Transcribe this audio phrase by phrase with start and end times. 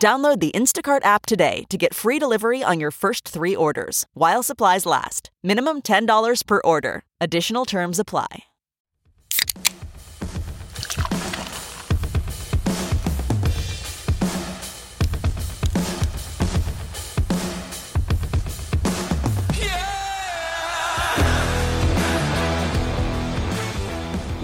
[0.00, 4.42] Download the Instacart app today to get free delivery on your first three orders while
[4.42, 5.30] supplies last.
[5.42, 7.04] Minimum $10 per order.
[7.20, 8.44] Additional terms apply.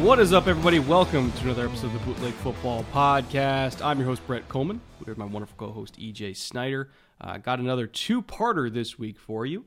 [0.01, 0.79] What is up, everybody?
[0.79, 3.85] Welcome to another episode of the Bootleg Football Podcast.
[3.85, 4.81] I'm your host, Brett Kollmann.
[5.07, 6.91] We're my wonderful co host, EJ Snyder.
[7.21, 9.65] Uh, got another two parter this week for you.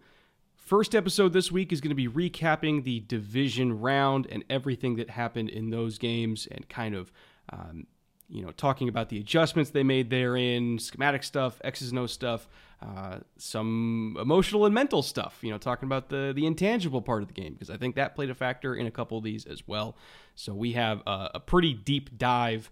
[0.55, 5.09] First episode this week is going to be recapping the division round and everything that
[5.09, 7.11] happened in those games and kind of,
[7.51, 7.87] um,
[8.29, 12.47] you know, talking about the adjustments they made therein, schematic stuff, X's and O's stuff,
[12.81, 17.27] uh, some emotional and mental stuff, you know, talking about the, the intangible part of
[17.27, 19.67] the game, because I think that played a factor in a couple of these as
[19.67, 19.97] well.
[20.35, 22.71] So we have a, a pretty deep dive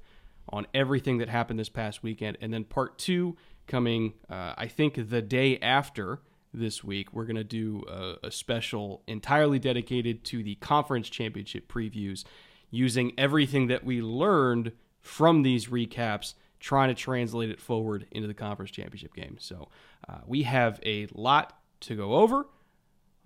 [0.50, 2.38] on everything that happened this past weekend.
[2.42, 6.22] And then part two coming, uh, I think, the day after
[6.53, 7.14] this week.
[7.14, 12.23] We're going to do a, a, special entirely dedicated to the conference championship previews
[12.69, 18.34] using everything that we learned from these recaps, trying to translate it forward into the
[18.34, 19.38] conference championship game.
[19.40, 19.69] So
[20.07, 22.46] uh, we have a lot to go over.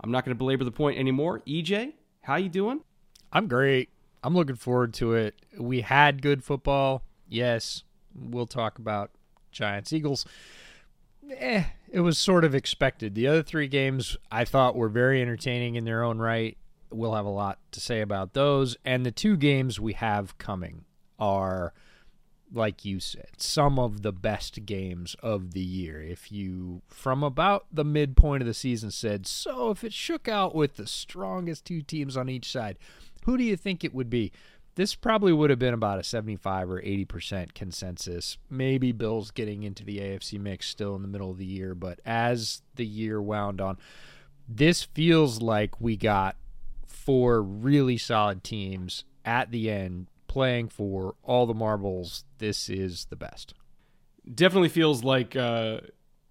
[0.02, 1.42] I'm not going to belabor the point anymore.
[1.48, 2.82] EJ, how you doing?
[3.32, 3.90] I'm great.
[4.26, 5.36] I'm looking forward to it.
[5.56, 7.04] We had good football.
[7.30, 7.84] Yes,
[8.16, 9.12] we'll talk about
[9.52, 10.26] Giants Eagles.
[11.32, 13.14] Eh, it was sort of expected.
[13.14, 16.58] The other three games I thought were very entertaining in their own right.
[16.90, 18.76] We'll have a lot to say about those.
[18.84, 20.86] And the two games we have coming
[21.20, 21.76] are
[22.52, 26.02] like you said, some of the best games of the year.
[26.02, 30.56] If you, from about the midpoint of the season, said, so if it shook out
[30.56, 32.78] with the strongest two teams on each side,
[33.26, 34.32] who do you think it would be?
[34.76, 38.38] This probably would have been about a 75 or 80% consensus.
[38.50, 42.00] Maybe Bills getting into the AFC mix still in the middle of the year, but
[42.06, 43.78] as the year wound on,
[44.48, 46.36] this feels like we got
[46.86, 53.16] four really solid teams at the end playing for all the marbles, this is the
[53.16, 53.54] best.
[54.34, 55.80] Definitely feels like uh,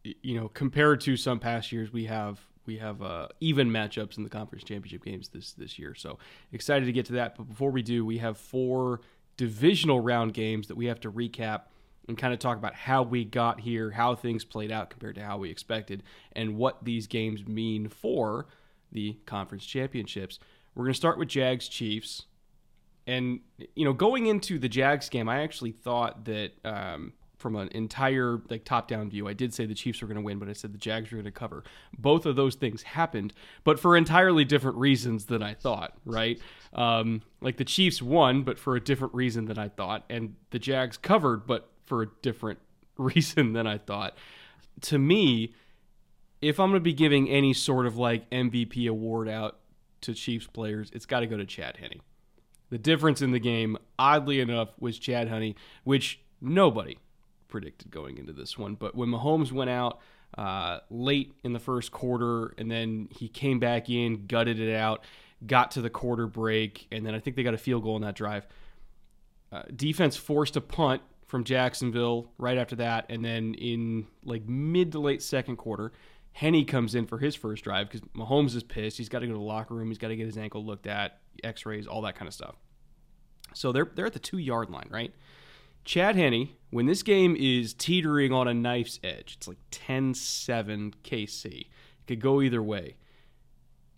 [0.02, 4.24] you know compared to some past years, we have we have uh, even matchups in
[4.24, 5.94] the conference championship games this this year.
[5.94, 6.18] So
[6.52, 7.36] excited to get to that.
[7.36, 9.00] But before we do, we have four
[9.36, 11.62] divisional round games that we have to recap
[12.06, 15.22] and kind of talk about how we got here, how things played out compared to
[15.22, 16.02] how we expected,
[16.32, 18.46] and what these games mean for
[18.92, 20.38] the conference championships.
[20.74, 22.26] We're going to start with Jags Chiefs.
[23.06, 23.40] And
[23.74, 28.40] you know, going into the Jags game, I actually thought that um, from an entire
[28.48, 30.72] like top-down view, I did say the Chiefs were going to win, but I said
[30.72, 31.64] the Jags were going to cover.
[31.98, 33.32] Both of those things happened,
[33.64, 35.94] but for entirely different reasons than I thought.
[36.04, 36.40] Right?
[36.72, 40.58] Um, like the Chiefs won, but for a different reason than I thought, and the
[40.58, 42.58] Jags covered, but for a different
[42.96, 44.16] reason than I thought.
[44.82, 45.54] To me,
[46.40, 49.58] if I'm going to be giving any sort of like MVP award out
[50.02, 52.00] to Chiefs players, it's got to go to Chad Henne.
[52.70, 56.98] The difference in the game, oddly enough, was Chad Henne, which nobody
[57.54, 58.74] predicted going into this one.
[58.74, 60.00] But when Mahomes went out
[60.36, 65.04] uh, late in the first quarter and then he came back in, gutted it out,
[65.46, 68.02] got to the quarter break, and then I think they got a field goal in
[68.02, 68.44] that drive.
[69.52, 74.90] Uh, defense forced a punt from Jacksonville right after that, and then in like mid
[74.90, 75.92] to late second quarter,
[76.32, 78.98] Henne comes in for his first drive because Mahomes is pissed.
[78.98, 79.86] He's got to go to the locker room.
[79.86, 82.56] He's got to get his ankle looked at, X-rays, all that kind of stuff.
[83.52, 85.14] So they're they're at the two yard line, right?
[85.84, 91.46] Chad Henne, when this game is teetering on a knife's edge, it's like 10-7 KC.
[91.60, 91.66] It
[92.06, 92.96] could go either way.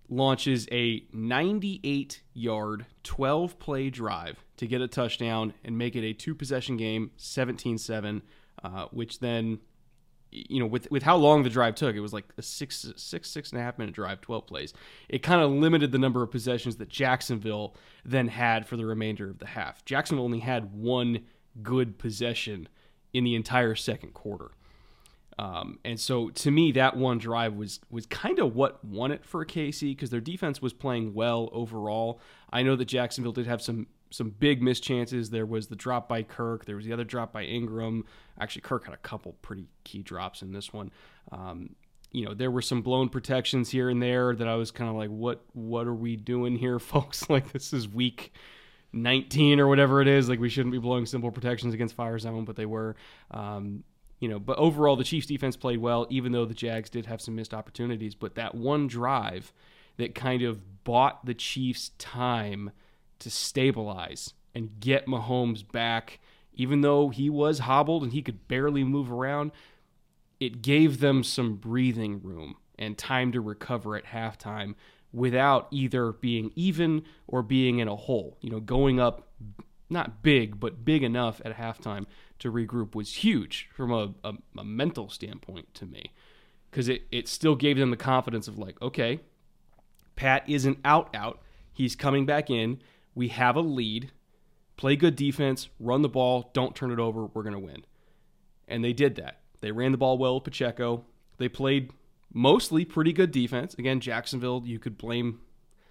[0.08, 6.12] Launches a 98 yard, 12 play drive to get a touchdown and make it a
[6.12, 8.22] two possession game, 17 7,
[8.62, 9.58] uh, which then
[10.30, 13.30] you know, with with how long the drive took, it was like a six six
[13.30, 14.74] six and a half minute drive, twelve plays.
[15.08, 17.74] It kind of limited the number of possessions that Jacksonville
[18.04, 19.84] then had for the remainder of the half.
[19.84, 21.20] Jacksonville only had one
[21.62, 22.69] good possession
[23.12, 24.50] in the entire second quarter.
[25.38, 29.25] Um, and so to me, that one drive was was kind of what won it
[29.25, 32.20] for KC because their defense was playing well overall.
[32.50, 35.31] I know that Jacksonville did have some some big missed chances.
[35.31, 36.64] There was the drop by Kirk.
[36.64, 38.05] There was the other drop by Ingram.
[38.41, 40.91] Actually, Kirk had a couple pretty key drops in this one.
[41.31, 41.75] Um,
[42.12, 44.97] you know, there were some blown protections here and there that I was kind of
[44.97, 47.29] like, what what are we doing here, folks?
[47.29, 48.32] like this is week
[48.96, 50.28] 19 or whatever it is.
[50.28, 52.96] Like we shouldn't be blowing simple protections against fire zone, but they were.
[53.31, 53.84] Um,
[54.19, 57.20] you know, but overall the Chiefs defense played well, even though the Jags did have
[57.20, 58.14] some missed opportunities.
[58.14, 59.52] But that one drive
[59.98, 62.70] that kind of bought the Chiefs time
[63.19, 66.19] to stabilize and get Mahomes back,
[66.54, 69.52] even though he was hobbled and he could barely move around,
[70.40, 74.75] it gave them some breathing room and time to recover at halftime
[75.16, 78.36] without either being even or being in a hole.
[78.42, 79.26] You know, going up
[79.88, 82.04] not big, but big enough at halftime
[82.40, 86.12] to regroup was huge from a, a, a mental standpoint to me.
[86.70, 89.20] Because it, it still gave them the confidence of, like, okay,
[90.16, 91.40] Pat isn't out, out.
[91.72, 92.82] He's coming back in.
[93.14, 94.10] We have a lead.
[94.76, 97.24] Play good defense, run the ball, don't turn it over.
[97.24, 97.86] We're going to win.
[98.69, 99.40] And they did that.
[99.62, 101.06] They ran the ball well with Pacheco.
[101.38, 101.92] They played
[102.32, 103.75] mostly pretty good defense.
[103.75, 105.40] Again, Jacksonville, you could blame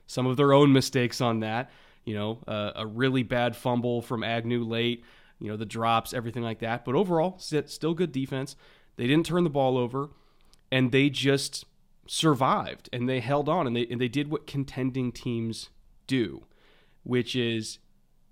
[0.07, 1.69] some of their own mistakes on that.
[2.03, 5.03] You know, uh, a really bad fumble from Agnew late,
[5.39, 6.85] you know, the drops, everything like that.
[6.85, 8.55] But overall, still good defense.
[8.95, 10.09] They didn't turn the ball over,
[10.71, 11.65] and they just
[12.07, 15.69] survived and they held on and they and they did what contending teams
[16.07, 16.45] do,
[17.03, 17.79] which is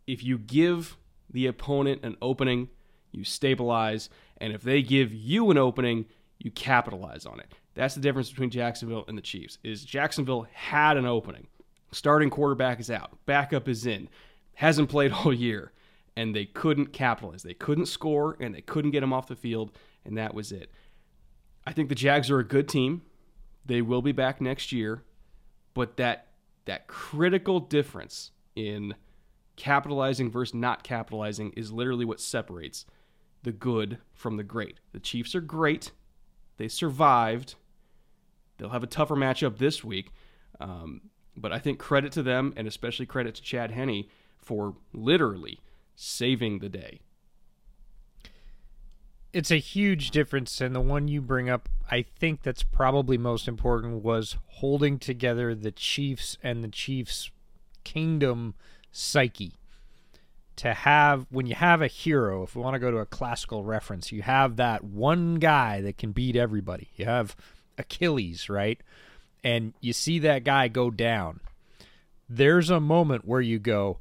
[0.06, 0.98] if you give
[1.30, 2.70] the opponent an opening,
[3.12, 6.06] you stabilize, and if they give you an opening,
[6.38, 7.54] you capitalize on it.
[7.76, 9.58] That's the difference between Jacksonville and the Chiefs.
[9.64, 11.48] Is Jacksonville had an opening.
[11.92, 13.18] Starting quarterback is out.
[13.26, 14.10] Backup is in.
[14.56, 15.72] Hasn't played all year.
[16.16, 17.42] And they couldn't capitalize.
[17.42, 19.72] They couldn't score and they couldn't get him off the field.
[20.06, 20.72] And that was it.
[21.66, 23.02] I think the Jags are a good team.
[23.66, 25.04] They will be back next year.
[25.74, 26.28] But that
[26.66, 28.96] that critical difference in
[29.56, 32.86] capitalizing versus not capitalizing is literally what separates
[33.44, 34.80] the good from the great.
[34.94, 35.92] The Chiefs are great.
[36.58, 37.56] They survived.
[38.64, 40.14] They'll have a tougher matchup this week.
[40.62, 41.02] Um,
[41.36, 44.06] but I think credit to them, and especially credit to Chad Henne
[44.38, 45.60] for literally
[45.98, 47.02] saving the day.
[49.34, 53.50] It's a huge difference, and the one you bring up, I think that's probably most
[53.50, 57.32] important, was holding together the Chiefs and the Chiefs'
[57.84, 58.54] kingdom
[58.94, 59.56] psyche.
[60.58, 63.66] To have, when you have a hero, if we want to go to a classical
[63.66, 66.92] reference, you have that one guy that can beat everybody.
[66.96, 67.36] You have
[67.78, 68.82] Achilles, right?
[69.44, 71.42] and you see that guy go down,
[72.30, 74.00] there's a moment where you go,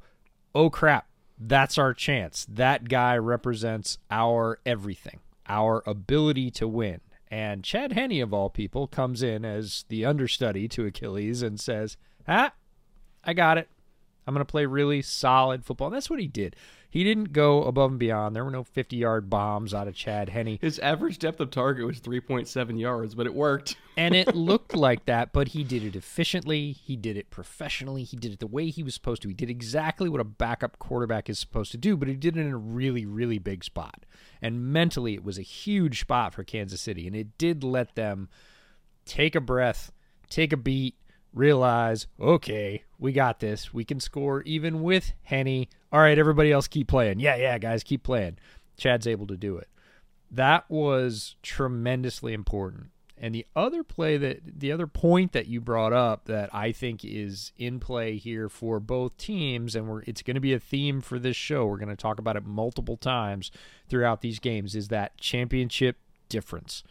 [0.55, 2.45] oh crap, that's our chance.
[2.49, 7.01] That guy represents our everything, our ability to win.
[7.29, 11.97] And Chad Henne, of all people, comes in as the understudy to Achilles and says,
[12.27, 12.53] ah,
[13.23, 13.69] I got it.
[14.25, 15.87] I'm going to play really solid football.
[15.87, 16.55] And that's what he did.
[16.93, 18.35] He didn't go above and beyond.
[18.35, 20.59] There were no 50 yard bombs out of Chad Henne.
[20.61, 23.77] His average depth of target was 3.7 yards, but it worked.
[23.97, 26.71] and it looked like that, but he did it efficiently.
[26.71, 28.03] He did it professionally.
[28.03, 29.27] He did it the way he was supposed to.
[29.27, 32.41] He did exactly what a backup quarterback is supposed to do, but he did it
[32.41, 34.05] in a really, really big spot.
[34.39, 37.07] And mentally, it was a huge spot for Kansas City.
[37.07, 38.29] And it did let them
[39.05, 39.91] take a breath,
[40.29, 40.95] take a beat,
[41.33, 43.73] realize, okay, we got this.
[43.73, 45.67] We can score even with Henne.
[45.91, 47.19] All right, everybody else keep playing.
[47.19, 48.37] Yeah, yeah, guys, keep playing.
[48.77, 49.67] Chad's able to do it.
[50.31, 52.87] That was tremendously important.
[53.17, 57.05] And the other play that the other point that you brought up that I think
[57.05, 60.99] is in play here for both teams, and we're, it's going to be a theme
[60.99, 61.65] for this show.
[61.65, 63.49] We're going to talk about it multiple times
[63.87, 64.75] throughout these games.
[64.75, 65.97] Is that championship
[66.27, 66.83] difference?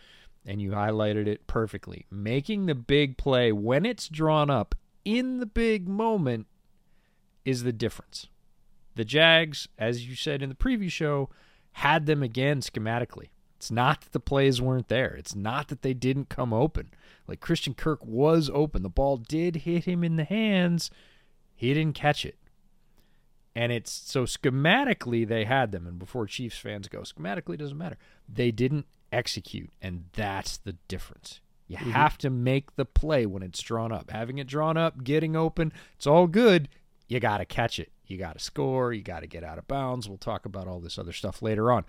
[0.47, 2.07] And you highlighted it perfectly.
[2.11, 6.47] Making the big play when it's drawn up in the big moment
[7.45, 8.29] is the difference.
[8.95, 11.31] The Jags, as you said in the preview show,
[11.73, 13.29] had them again schematically.
[13.57, 15.15] It's not that the plays weren't there.
[15.15, 16.91] It's not that they didn't come open.
[17.29, 18.83] Like Christian Kirk was open.
[18.83, 20.91] The ball did hit him in the hands.
[21.55, 22.37] He didn't catch it.
[23.55, 25.87] And it's so schematically they had them.
[25.87, 27.99] And before Chiefs fans go, schematically doesn't matter.
[28.29, 31.41] They didn't execute, and that's the difference.
[31.69, 31.91] You mm-hmm.
[31.91, 34.11] have to make the play when it's drawn up.
[34.11, 36.69] Having it drawn up, getting open, it's all good.
[37.09, 37.93] You got to catch it.
[38.07, 38.93] You got to score.
[38.93, 40.09] You got to get out of bounds.
[40.09, 41.85] We'll talk about all this other stuff later on.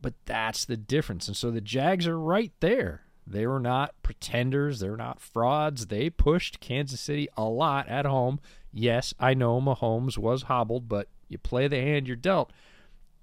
[0.00, 1.28] But that's the difference.
[1.28, 3.02] And so the Jags are right there.
[3.26, 4.78] They were not pretenders.
[4.78, 5.86] They're not frauds.
[5.86, 8.38] They pushed Kansas City a lot at home.
[8.72, 12.52] Yes, I know Mahomes was hobbled, but you play the hand you're dealt.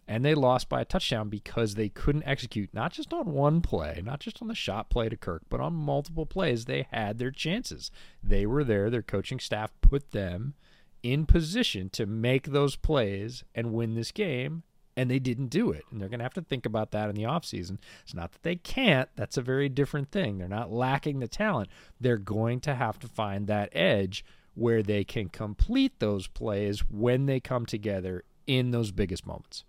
[0.07, 4.01] And they lost by a touchdown because they couldn't execute, not just on one play,
[4.03, 6.65] not just on the shot play to Kirk, but on multiple plays.
[6.65, 7.89] They had their chances.
[8.21, 8.89] They were there.
[8.89, 10.55] Their coaching staff put them
[11.03, 14.63] in position to make those plays and win this game
[14.95, 15.85] and they didn't do it.
[15.91, 17.79] And they're going to have to think about that in the offseason.
[18.03, 20.37] It's not that they can't, that's a very different thing.
[20.37, 21.69] They're not lacking the talent.
[21.99, 24.23] They're going to have to find that edge
[24.55, 29.63] where they can complete those plays when they come together in those biggest moments.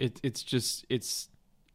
[0.00, 1.28] It, it's just it's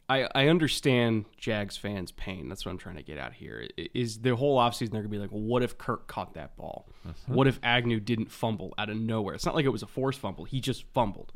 [0.08, 2.48] I, I understand Jags fans' pain.
[2.48, 3.66] That's what I'm trying to get out here.
[3.76, 6.88] Is the whole offseason they're gonna be like, well, what if Kirk caught that ball?
[7.04, 7.34] Uh-huh.
[7.34, 9.34] What if Agnew didn't fumble out of nowhere?
[9.34, 10.44] It's not like it was a forced fumble.
[10.44, 11.32] He just fumbled.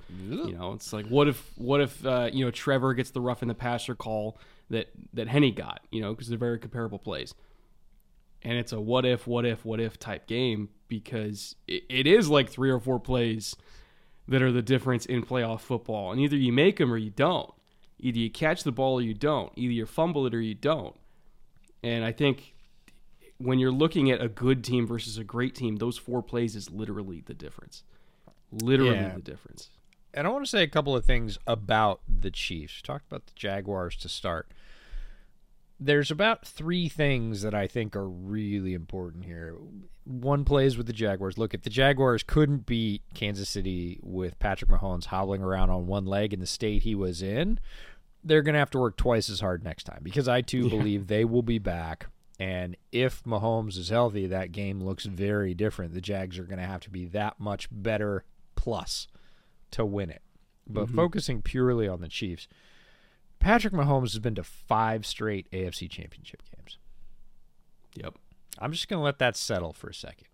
[0.47, 3.43] You know, it's like what if what if uh, you know Trevor gets the rough
[3.43, 4.39] in the passer call
[4.71, 5.81] that that Henne got?
[5.91, 7.35] You know, because they're very comparable plays.
[8.43, 12.29] And it's a what if, what if, what if type game because it, it is
[12.29, 13.55] like three or four plays
[14.31, 17.53] that are the difference in playoff football, and either you make them or you don't
[18.03, 19.53] Either you catch the ball or you don't.
[19.57, 20.97] Either you fumble it or you don't.
[21.83, 22.55] And I think
[23.39, 26.71] when you're looking at a good team versus a great team, those four plays is
[26.71, 27.83] literally the difference.
[28.51, 29.15] Literally yeah.
[29.15, 29.71] the difference.
[30.13, 32.83] And I want to say a couple of things about the Chiefs.
[32.83, 34.51] Talk about the Jaguars to start
[35.81, 39.57] there's about three things that I think are really important here.
[40.05, 41.39] One plays with the Jaguars.
[41.39, 46.05] Look, if the Jaguars couldn't beat Kansas City with Patrick Mahomes hobbling around on one
[46.05, 47.59] leg in the state he was in,
[48.23, 50.69] they're going to have to work twice as hard next time because I too yeah.
[50.69, 52.07] believe they will be back.
[52.39, 55.95] And if Mahomes is healthy, that game looks very different.
[55.95, 59.09] The Jags are going to have to be that much better plus
[59.73, 60.23] to win it.
[60.67, 60.97] But mm-hmm.
[60.97, 62.49] focusing purely on the Chiefs,
[63.41, 66.79] Patrick Mahomes has been to five straight AFC championship games.
[67.97, 68.15] Yep.
[68.59, 70.29] I'm just going to let that settle for a second.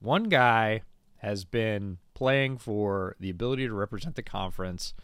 [0.00, 0.82] One guy
[1.18, 4.94] has been playing for the ability to represent the conference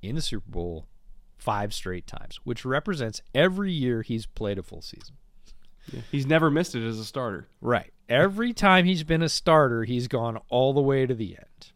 [0.00, 0.86] in the Super Bowl
[1.36, 5.16] five straight times, which represents every year he's played a full season.
[5.92, 6.00] Yeah.
[6.12, 7.48] He's never missed it as a starter.
[7.60, 7.92] Right.
[8.08, 11.72] Every time he's been a starter, he's gone all the way to the end,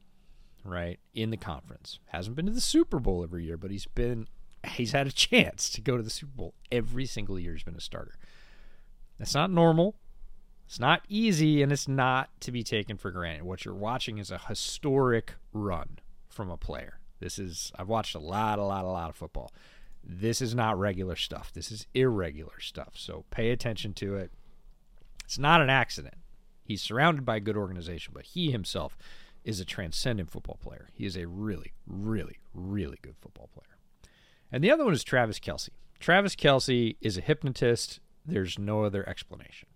[0.64, 1.98] right, in the conference.
[2.06, 4.28] Hasn't been to the Super Bowl every year, but he's been
[4.64, 7.76] he's had a chance to go to the Super Bowl every single year he's been
[7.76, 8.14] a starter.
[9.18, 9.96] That's not normal.
[10.66, 13.44] It's not easy, and it's not to be taken for granted.
[13.44, 16.98] What you're watching is a historic run from a player.
[17.20, 19.52] This is I've watched a lot, a lot, a lot of football.
[20.02, 21.52] This is not regular stuff.
[21.52, 22.94] This is irregular stuff.
[22.94, 24.30] So pay attention to it.
[25.24, 26.14] It's not an accident.
[26.64, 28.96] He's surrounded by a good organization, but he himself
[29.44, 30.88] is a transcendent football player.
[30.92, 33.75] He is a really, really, really good football player.
[34.52, 35.70] And the other one is Travis Kelce.
[35.98, 38.00] Travis Kelce is a hypnotist.
[38.24, 39.68] There's no other explanation.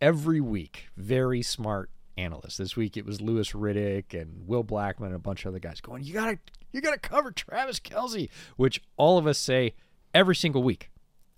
[0.00, 2.58] Every week, very smart analysts.
[2.58, 5.80] This week it was Louis Riddick and Will Blackmon and a bunch of other guys
[5.80, 6.38] going, You gotta
[6.72, 9.74] you gotta cover Travis Kelce, which all of us say
[10.14, 10.90] every single week.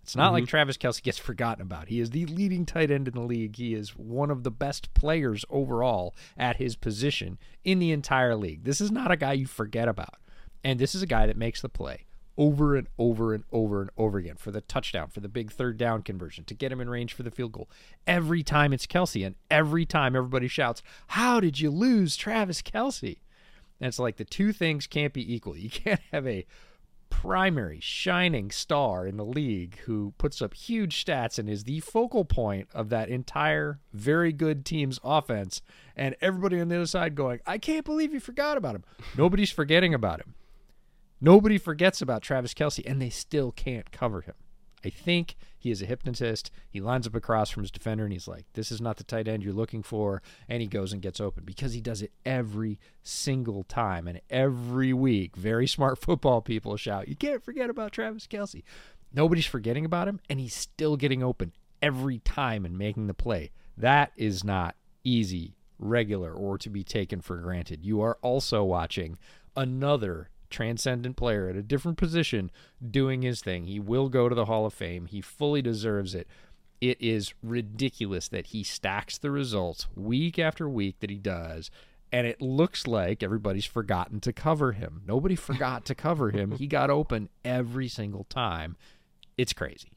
[0.02, 0.34] It's not mm-hmm.
[0.34, 1.88] like Travis Kelce gets forgotten about.
[1.88, 3.56] He is the leading tight end in the league.
[3.56, 8.64] He is one of the best players overall at his position in the entire league.
[8.64, 10.14] This is not a guy you forget about.
[10.64, 12.06] And this is a guy that makes the play
[12.38, 15.76] over and over and over and over again for the touchdown, for the big third
[15.76, 17.68] down conversion, to get him in range for the field goal.
[18.06, 23.18] Every time it's Kelce, and every time everybody shouts, How did you lose Travis Kelce?
[23.80, 25.56] And it's like the two things can't be equal.
[25.56, 26.46] You can't have a
[27.10, 32.24] primary shining star in the league who puts up huge stats and is the focal
[32.24, 35.62] point of that entire very good team's offense
[35.96, 38.84] and everybody on the other side going i can't believe you forgot about him
[39.16, 40.34] nobody's forgetting about him
[41.20, 44.34] Nobody forgets about Travis Kelce, and they still can't cover him.
[44.84, 46.50] I think he is a hypnotist.
[46.70, 49.26] He lines up across from his defender and he's like, This is not the tight
[49.26, 50.22] end you're looking for.
[50.48, 54.06] And he goes and gets open because he does it every single time.
[54.06, 58.62] And every week, very smart football people shout, You can't forget about Travis Kelce.
[59.12, 63.50] Nobody's forgetting about him, and he's still getting open every time and making the play.
[63.76, 67.84] That is not easy, regular, or to be taken for granted.
[67.84, 69.16] You are also watching
[69.56, 72.50] another transcendent player at a different position
[72.90, 73.64] doing his thing.
[73.64, 75.06] He will go to the Hall of Fame.
[75.06, 76.26] He fully deserves it.
[76.80, 81.70] It is ridiculous that he stacks the results week after week that he does.
[82.10, 85.02] And it looks like everybody's forgotten to cover him.
[85.06, 86.52] Nobody forgot to cover him.
[86.52, 88.76] He got open every single time.
[89.36, 89.92] It's crazy.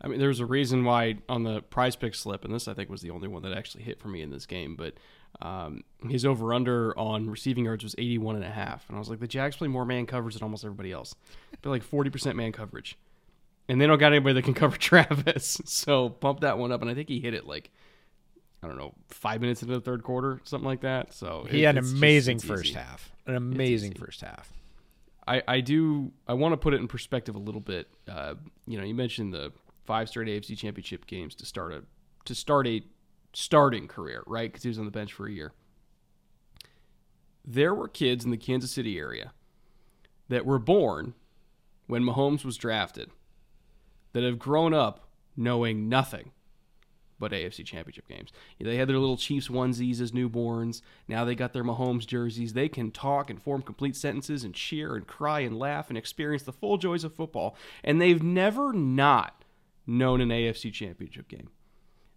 [0.00, 2.88] I mean, there's a reason why on the prize pick slip, and this I think
[2.88, 4.94] was the only one that actually hit for me in this game, but
[5.40, 8.88] um, his over under on receiving yards was 81 and a half.
[8.88, 11.14] And I was like, the Jags play more man coverage than almost everybody else.
[11.62, 12.98] They're like 40% man coverage.
[13.68, 15.60] And they don't got anybody that can cover Travis.
[15.64, 16.82] So pump that one up.
[16.82, 17.70] And I think he hit it like,
[18.62, 21.12] I don't know, five minutes into the third quarter, something like that.
[21.12, 22.74] So he it, had an amazing just, first easy.
[22.74, 23.12] half.
[23.26, 24.52] An amazing first half.
[25.26, 27.86] I, I do I want to put it in perspective a little bit.
[28.08, 28.34] Uh,
[28.66, 29.52] you know, you mentioned the
[29.84, 31.84] five straight AFC Championship games to start a
[32.24, 32.82] to start a
[33.38, 34.50] starting career, right?
[34.50, 35.52] Because he was on the bench for a year.
[37.44, 39.32] There were kids in the Kansas City area
[40.28, 41.14] that were born
[41.86, 43.10] when Mahomes was drafted
[44.12, 46.32] that have grown up knowing nothing
[47.20, 48.32] but AFC Championship games.
[48.60, 50.82] They had their little Chiefs onesies as newborns.
[51.06, 52.54] Now they got their Mahomes jerseys.
[52.54, 56.42] They can talk and form complete sentences and cheer and cry and laugh and experience
[56.42, 57.56] the full joys of football.
[57.84, 59.44] And they've never not
[59.86, 61.50] known an AFC Championship game.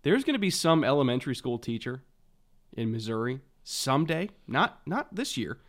[0.04, 2.04] There's going to be some elementary school teacher
[2.74, 5.60] in Missouri someday, not not this year,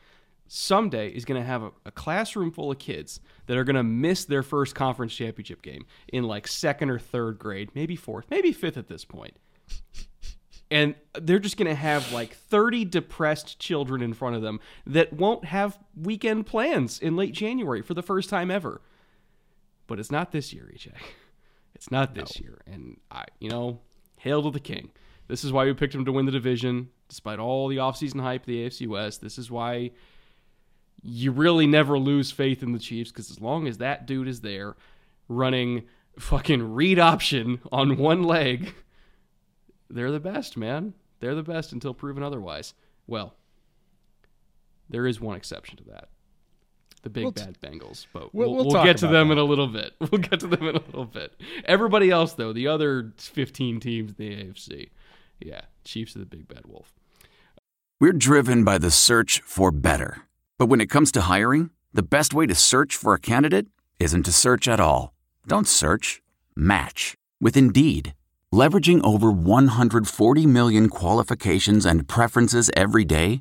[0.47, 3.83] someday is going to have a, a, classroom full of kids that are going to
[3.83, 8.53] miss their first conference championship game in like second or third grade, maybe fourth, maybe
[8.53, 9.35] fifth at this point.
[10.71, 15.13] And they're just going to have like 30 depressed children in front of them that
[15.13, 18.81] won't have weekend plans in late January for the first time ever.
[19.87, 20.93] But it's not this year, EJ.
[21.75, 22.45] It's not this no.
[22.45, 22.61] year.
[22.67, 23.81] And I, you know,
[24.23, 24.91] hail to the king.
[25.27, 28.45] This is why we picked him to win the division, despite all the offseason hype
[28.47, 29.21] the AFC West.
[29.21, 29.91] This is why
[31.03, 34.41] you really never lose faith in the Chiefs because as long as that dude is
[34.41, 34.77] there
[35.29, 35.83] running
[36.19, 38.75] fucking read option on one leg,
[39.91, 40.95] they're the best, man.
[41.19, 42.75] They're the best until proven otherwise.
[43.07, 43.35] Well,
[44.89, 46.09] there is one exception to that.
[47.03, 49.33] The big we'll bad Bengals, but we'll, we'll, we'll get to them that.
[49.33, 49.95] in a little bit.
[50.01, 51.35] We'll get to them in a little bit.
[51.65, 54.91] Everybody else, though, the other 15 teams in the AFC,
[55.41, 56.93] yeah, Chiefs are the big bad wolf.
[58.01, 60.23] We're driven by the search for better.
[60.59, 63.67] But when it comes to hiring, the best way to search for a candidate
[63.99, 65.13] isn't to search at all.
[65.47, 66.23] Don't search,
[66.55, 68.15] match with Indeed.
[68.53, 73.41] Leveraging over 140 million qualifications and preferences every day,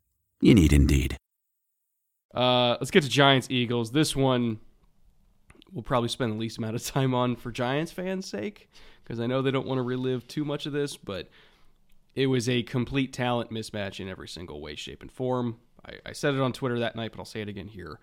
[0.41, 1.17] You need Indeed.
[2.33, 3.91] Uh, let's get to Giants Eagles.
[3.91, 4.59] This one
[5.71, 8.69] we'll probably spend the least amount of time on for Giants fans' sake
[9.03, 11.29] because I know they don't want to relive too much of this, but
[12.15, 15.57] it was a complete talent mismatch in every single way, shape, and form.
[15.85, 17.99] I, I said it on Twitter that night, but I'll say it again here.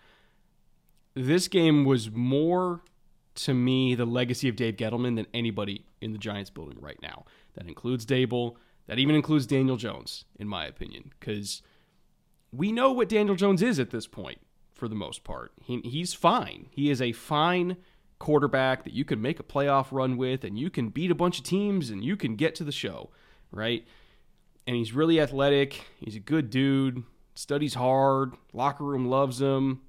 [1.14, 2.82] This game was more
[3.36, 7.24] to me the legacy of Dave Gettleman than anybody in the Giants building right now.
[7.54, 8.56] That includes Daboll.
[8.86, 11.62] That even includes Daniel Jones, in my opinion, because
[12.52, 14.38] we know what Daniel Jones is at this point
[14.74, 15.52] for the most part.
[15.62, 16.66] He, he's fine.
[16.70, 17.76] He is a fine
[18.18, 21.38] quarterback that you can make a playoff run with, and you can beat a bunch
[21.38, 23.10] of teams, and you can get to the show,
[23.50, 23.86] right?
[24.66, 25.86] And he's really athletic.
[25.98, 27.04] He's a good dude
[27.38, 29.80] studies hard, locker room loves him,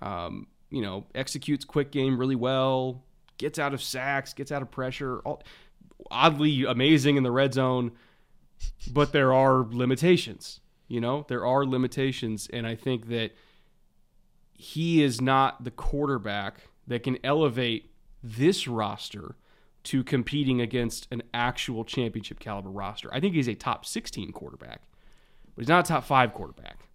[0.00, 3.04] um, you know, executes quick game really well,
[3.38, 5.40] gets out of sacks, gets out of pressure, all,
[6.10, 7.92] oddly amazing in the red zone.
[8.90, 10.58] But there are limitations,
[10.92, 12.48] you know, there are limitations.
[12.52, 13.32] And I think that
[14.52, 17.90] he is not the quarterback that can elevate
[18.22, 19.36] this roster
[19.84, 23.08] to competing against an actual championship caliber roster.
[23.12, 24.82] I think he's a top 16 quarterback
[25.54, 26.88] but he's not a top five quarterback.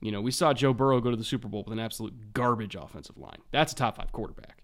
[0.00, 2.74] You know, we saw Joe Burrow go to the Super Bowl with an absolute garbage
[2.74, 3.38] offensive line.
[3.52, 4.62] That's a top five quarterback.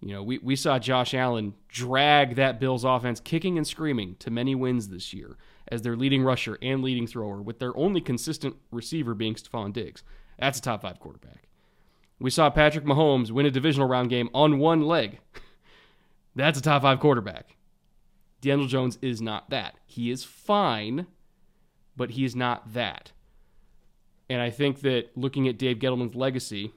[0.00, 4.30] You know, we, we saw Josh Allen drag that Bills offense kicking and screaming to
[4.30, 5.36] many wins this year
[5.70, 10.02] as their leading rusher and leading thrower, with their only consistent receiver being Stefon Diggs.
[10.38, 11.48] That's a top five quarterback.
[12.18, 15.20] We saw Patrick Mahomes win a divisional round game on one leg.
[16.36, 17.56] That's a top five quarterback.
[18.40, 19.76] Daniel Jones is not that.
[19.86, 21.06] He is fine
[22.00, 23.12] but he is not that.
[24.30, 26.72] And I think that looking at Dave Gettleman's legacy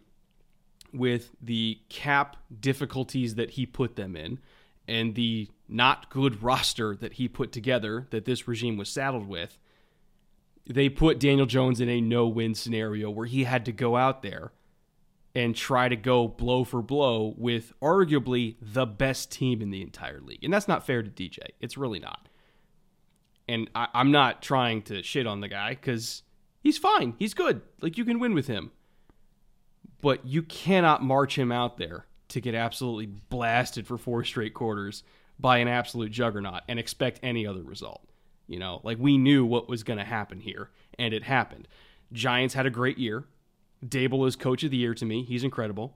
[0.91, 4.39] with the cap difficulties that he put them in
[4.87, 9.57] and the not good roster that he put together that this regime was saddled with,
[10.67, 14.21] they put Daniel Jones in a no win scenario where he had to go out
[14.21, 14.51] there
[15.35, 20.21] and try to go blow for blow with arguably the best team in the entire
[20.21, 20.43] league.
[20.43, 21.39] And that's not fair to DJ.
[21.59, 22.29] It's really not.
[23.47, 26.23] And I, am not trying to shit on the guy because
[26.61, 27.15] he's fine.
[27.17, 27.61] He's good.
[27.81, 28.71] Like you can win with him.
[30.01, 35.03] But you cannot march him out there to get absolutely blasted for four straight quarters
[35.39, 38.03] by an absolute juggernaut and expect any other result.
[38.47, 40.69] You know, like we knew what was going to happen here,
[40.99, 41.67] and it happened.
[42.11, 43.25] Giants had a great year.
[43.85, 45.23] Daboll is coach of the year to me.
[45.23, 45.95] He's incredible.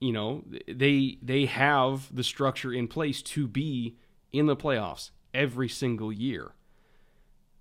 [0.00, 3.96] You know, they they have the structure in place to be
[4.32, 6.52] in the playoffs every single year.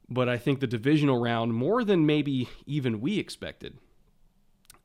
[0.09, 3.77] But I think the divisional round, more than maybe even we expected,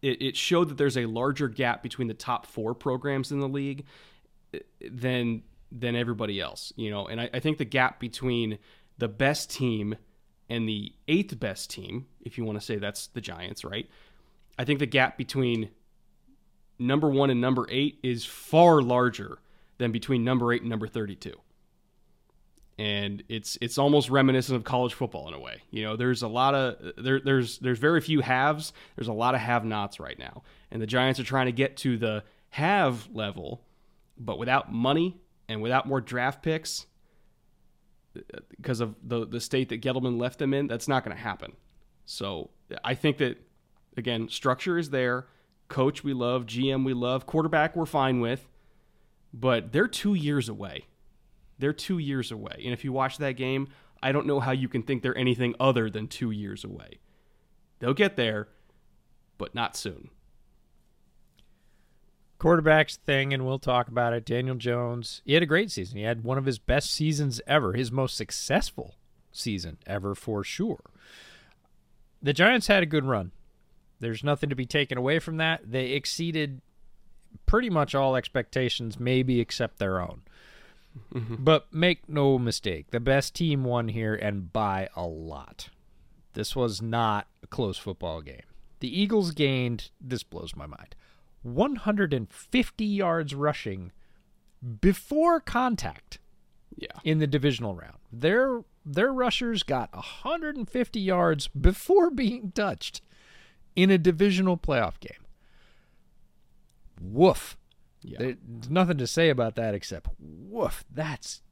[0.02, 3.48] it, it showed that there's a larger gap between the top four programs in the
[3.48, 3.86] league
[4.52, 4.58] eh,
[4.90, 6.72] than than everybody else.
[6.76, 8.58] You know, and I, I think the gap between
[8.98, 9.96] the best team
[10.50, 13.88] and the eighth best team, if you want to say that's the Giants, right?
[14.58, 15.70] I think the gap between
[16.78, 19.38] number one and number eight is far larger
[19.78, 21.32] than between number eight and number 32.
[22.78, 25.62] And it's it's almost reminiscent of college football in a way.
[25.70, 28.72] You know, there's a lot of there, there's there's very few haves.
[28.96, 31.98] There's a lot of have-nots right now, and the Giants are trying to get to
[31.98, 33.62] the have level,
[34.18, 36.86] but without money and without more draft picks,
[38.56, 41.52] because of the the state that Gettleman left them in, that's not going to happen.
[42.04, 42.50] So
[42.84, 43.38] I think that
[43.96, 45.26] again, structure is there.
[45.68, 48.48] Coach we love, GM we love, quarterback we're fine with,
[49.32, 50.86] but they're two years away.
[51.58, 53.68] They're two years away, and if you watch that game,
[54.02, 56.98] I don't know how you can think they're anything other than two years away.
[57.78, 58.48] They'll get there,
[59.38, 60.10] but not soon
[62.42, 64.24] quarterbacks thing, and we'll talk about it.
[64.24, 65.96] Daniel Jones, he had a great season.
[65.96, 68.96] He had one of his best seasons ever, his most successful
[69.30, 70.90] season ever for sure.
[72.20, 73.30] The Giants had a good run.
[74.00, 75.70] There's nothing to be taken away from that.
[75.70, 76.60] They exceeded
[77.46, 80.22] pretty much all expectations, maybe except their own.
[81.14, 81.36] Mm-hmm.
[81.38, 85.68] But make no mistake, the best team won here and by a lot.
[86.34, 88.42] This was not a close football game.
[88.80, 90.96] The Eagles gained, this blows my mind,
[91.42, 93.92] 150 yards rushing
[94.80, 96.18] before contact.
[96.76, 96.88] Yeah.
[97.04, 97.98] In the divisional round.
[98.10, 103.02] Their their rushers got 150 yards before being touched
[103.76, 105.26] in a divisional playoff game.
[107.00, 107.56] Woof.
[108.02, 108.18] Yeah.
[108.18, 110.84] There's nothing to say about that except woof.
[110.92, 111.42] That's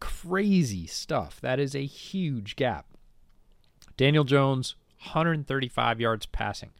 [0.00, 1.40] crazy stuff.
[1.40, 2.86] That is a huge gap.
[3.96, 6.70] Daniel Jones, 135 yards passing.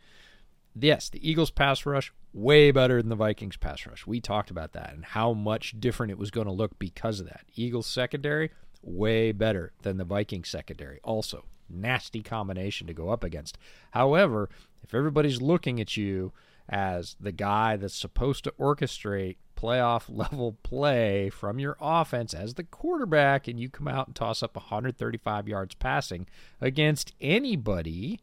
[0.79, 4.07] Yes, the Eagles pass rush way better than the Vikings pass rush.
[4.07, 7.27] We talked about that and how much different it was going to look because of
[7.27, 7.45] that.
[7.55, 8.51] Eagles secondary
[8.83, 11.01] way better than the Vikings secondary.
[11.05, 13.57] Also, nasty combination to go up against.
[13.93, 14.51] However,
[14.83, 16.33] if everybody's looking at you
[16.69, 22.65] as the guy that's supposed to orchestrate playoff level play from your offense as the
[22.65, 26.27] quarterback and you come out and toss up 135 yards passing
[26.61, 28.21] against anybody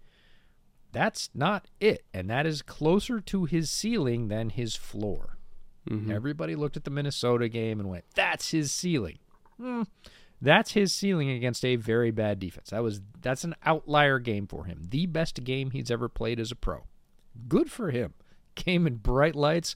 [0.91, 2.03] that's not it.
[2.13, 5.37] And that is closer to his ceiling than his floor.
[5.89, 6.11] Mm-hmm.
[6.11, 9.19] Everybody looked at the Minnesota game and went, that's his ceiling.
[9.57, 9.83] Hmm.
[10.41, 12.71] That's his ceiling against a very bad defense.
[12.71, 14.81] That was that's an outlier game for him.
[14.89, 16.85] The best game he's ever played as a pro.
[17.47, 18.15] Good for him.
[18.55, 19.75] Came in bright lights.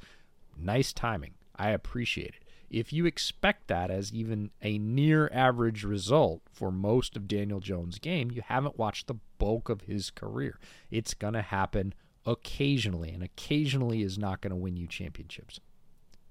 [0.58, 1.34] Nice timing.
[1.56, 2.44] I appreciate it.
[2.70, 8.00] If you expect that as even a near average result for most of Daniel Jones'
[8.00, 10.60] game, you haven't watched the bulk of his career.
[10.90, 11.94] It's going to happen
[12.26, 15.60] occasionally, and occasionally is not going to win you championships.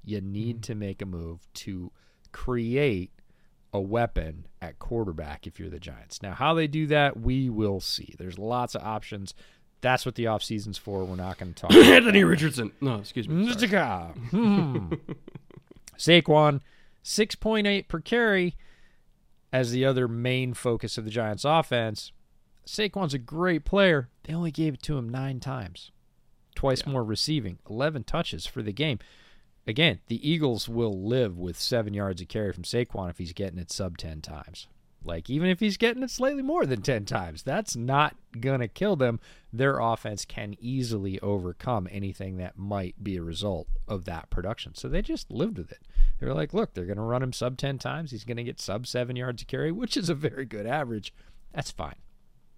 [0.05, 0.73] You need mm-hmm.
[0.73, 1.93] to make a move to
[2.33, 3.13] create
[3.73, 6.23] a weapon at quarterback if you're the Giants.
[6.23, 8.15] Now, how they do that, we will see.
[8.19, 9.35] There's lots of options.
[9.85, 11.05] That's what the offseason's for.
[11.05, 12.73] We're not going to talk Anthony Richardson.
[12.81, 13.45] No, excuse me.
[14.31, 14.95] hmm.
[15.99, 16.63] Saquon,
[17.05, 18.57] 6.8 per carry
[19.53, 22.13] as the other main focus of the Giants offense.
[22.67, 24.09] Saquon's a great player.
[24.23, 25.93] They only gave it to him nine times,
[26.55, 26.93] twice yeah.
[26.93, 29.01] more receiving, 11 touches for the game.
[29.67, 33.59] Again, the Eagles will live with seven yards of carry from Saquon if he's getting
[33.59, 34.67] it sub 10 times.
[35.05, 38.69] Like, even if he's getting it slightly more than 10 times, that's not going to
[38.69, 39.21] kill them.
[39.53, 44.75] Their offense can easily overcome anything that might be a result of that production.
[44.75, 45.83] So they just lived with it.
[46.19, 48.11] They were like, look, they're going to run him sub 10 times.
[48.11, 51.13] He's going to get sub seven yards of carry, which is a very good average.
[51.53, 51.97] That's fine.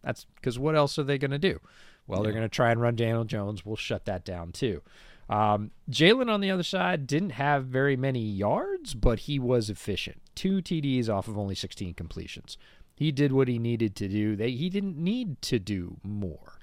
[0.02, 1.61] That's because what else are they going to do?
[2.06, 2.24] Well, yeah.
[2.24, 3.66] they're going to try and run Daniel Jones.
[3.66, 4.82] We'll shut that down too.
[5.29, 10.21] Um, Jalen on the other side didn't have very many yards, but he was efficient.
[10.35, 12.57] Two TDs off of only 16 completions.
[12.95, 14.37] He did what he needed to do.
[14.37, 16.59] They, he didn't need to do more.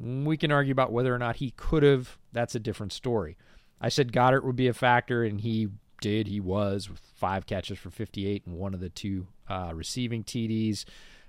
[0.00, 2.18] we can argue about whether or not he could have.
[2.32, 3.36] That's a different story.
[3.80, 5.68] I said Goedert would be a factor, and he
[6.00, 6.26] did.
[6.26, 10.84] He was with five catches for 58 and one of the two uh, receiving TDs.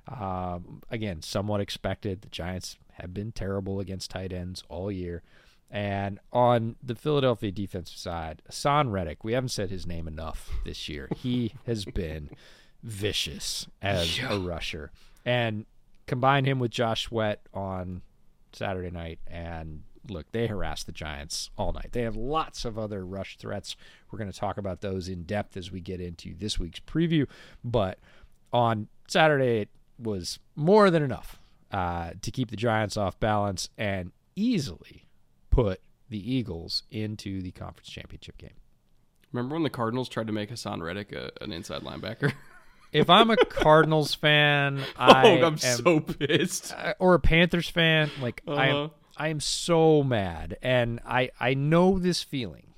[0.07, 2.21] Um, again, somewhat expected.
[2.21, 5.23] The Giants have been terrible against tight ends all year.
[5.75, 10.87] And on the Philadelphia defensive side, Haason Reddick, we haven't said his name enough this
[10.87, 11.09] year.
[11.17, 12.29] He has been
[12.81, 14.31] vicious as yeah.
[14.31, 14.93] a rusher.
[15.25, 15.65] And
[16.07, 18.03] combine him with Josh Sweat on
[18.53, 21.89] Saturday night, and look, they harassed the Giants all night.
[21.91, 23.75] They have lots of other rush threats.
[24.09, 27.27] We're going to talk about those in depth as we get into this week's preview.
[27.65, 27.99] But
[28.53, 31.37] on Saturday, it was more than enough
[31.69, 35.04] uh, to keep the Giants off balance and easily
[35.55, 38.51] put the Eagles into the conference championship game.
[39.31, 42.33] Remember when the Cardinals tried to make Haason Reddick a, an inside linebacker?
[42.91, 46.73] if I'm a Cardinals fan, I oh, I'm am, so pissed.
[46.73, 48.59] Uh, or a Panthers fan, like uh-huh.
[48.59, 52.73] I am, I am so mad, and I I know this feeling.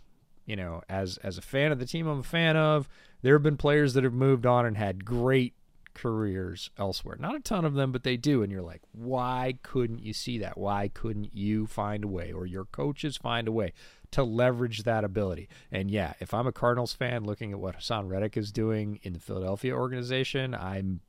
[0.46, 2.88] You know, as as a fan of the team I'm a fan of,
[3.22, 5.54] there have been players that have moved on and had great
[5.98, 7.18] careers elsewhere.
[7.20, 8.44] Not a ton of them, but they do.
[8.44, 10.58] And you're like, why couldn't you see that?
[10.58, 13.74] Why couldn't you find a way or your coaches find a way
[14.12, 15.50] to leverage that ability?
[15.72, 19.14] And yeah, if I'm a Cardinals fan looking at what Haason Reddick is doing in
[19.14, 21.02] the Philadelphia organization, I'm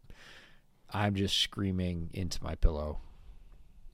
[0.90, 3.00] I'm just screaming into my pillow.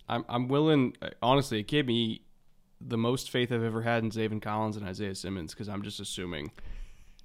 [0.09, 2.22] I'm I'm willing honestly, it gave me
[2.80, 5.98] the most faith I've ever had in Zaven Collins and Isaiah Simmons because I'm just
[5.98, 6.52] assuming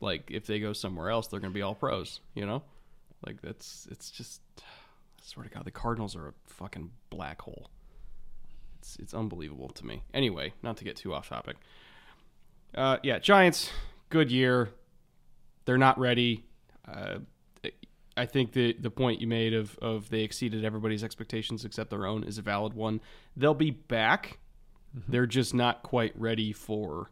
[0.01, 2.63] like if they go somewhere else, they're going to be all pros, you know?
[3.25, 4.61] Like that's it's just I
[5.21, 7.69] swear to God, the Cardinals are a fucking black hole.
[8.79, 10.03] It's it's unbelievable to me.
[10.13, 11.57] Anyway, not to get too off topic.
[12.73, 13.71] Uh, yeah, Giants,
[14.09, 14.69] good year.
[15.65, 16.45] They're not ready.
[16.87, 17.19] Uh,
[18.19, 22.05] I think the the point you made of of they exceeded everybody's expectations except their
[22.05, 22.99] own is a valid one.
[23.35, 24.39] They'll be back.
[24.97, 25.11] Mm-hmm.
[25.11, 27.11] They're just not quite ready for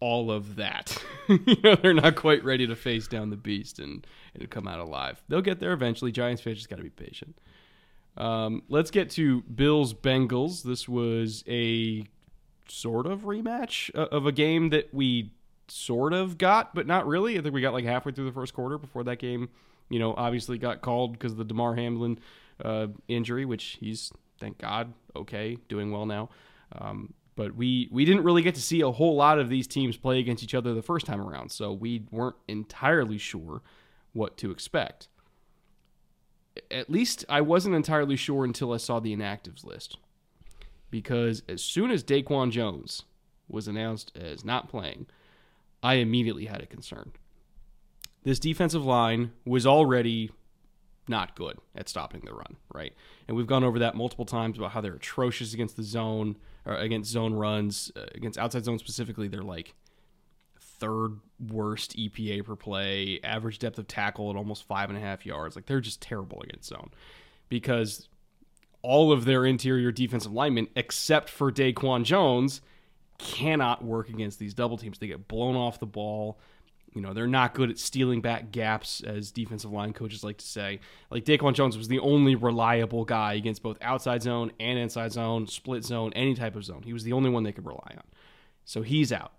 [0.00, 1.02] all of that.
[1.28, 4.80] you know, they're not quite ready to face down the beast and, and come out
[4.80, 5.22] alive.
[5.28, 6.12] They'll get there eventually.
[6.12, 7.38] Giants fans just got to be patient.
[8.16, 10.62] Um, let's get to Bills Bengals.
[10.62, 12.04] This was a
[12.68, 15.32] sort of rematch of a game that we
[15.68, 17.38] sort of got, but not really.
[17.38, 19.48] I think we got like halfway through the first quarter before that game,
[19.88, 22.18] you know, obviously got called because of the Damar Hamlin
[22.64, 26.30] uh, injury, which he's, thank God, okay, doing well now.
[26.72, 29.96] Um, but we we didn't really get to see a whole lot of these teams
[29.96, 33.62] play against each other the first time around, so we weren't entirely sure
[34.12, 35.08] what to expect.
[36.70, 39.98] At least I wasn't entirely sure until I saw the inactives list.
[40.90, 43.02] Because as soon as Daquan Jones
[43.48, 45.06] was announced as not playing,
[45.82, 47.12] I immediately had a concern.
[48.22, 50.30] This defensive line was already
[51.08, 52.92] not good at stopping the run, right?
[53.28, 56.74] And we've gone over that multiple times about how they're atrocious against the zone or
[56.74, 59.28] against zone runs, uh, against outside zone specifically.
[59.28, 59.74] They're like
[60.58, 65.24] third worst EPA per play, average depth of tackle at almost five and a half
[65.24, 65.56] yards.
[65.56, 66.90] Like they're just terrible against zone
[67.48, 68.08] because
[68.82, 72.60] all of their interior defensive linemen, except for Daquan Jones,
[73.18, 74.98] cannot work against these double teams.
[74.98, 76.38] They get blown off the ball.
[76.96, 80.46] You know, they're not good at stealing back gaps, as defensive line coaches like to
[80.46, 80.80] say.
[81.10, 85.46] Like Daquan Jones was the only reliable guy against both outside zone and inside zone,
[85.46, 86.82] split zone, any type of zone.
[86.84, 88.04] He was the only one they could rely on.
[88.64, 89.32] So he's out.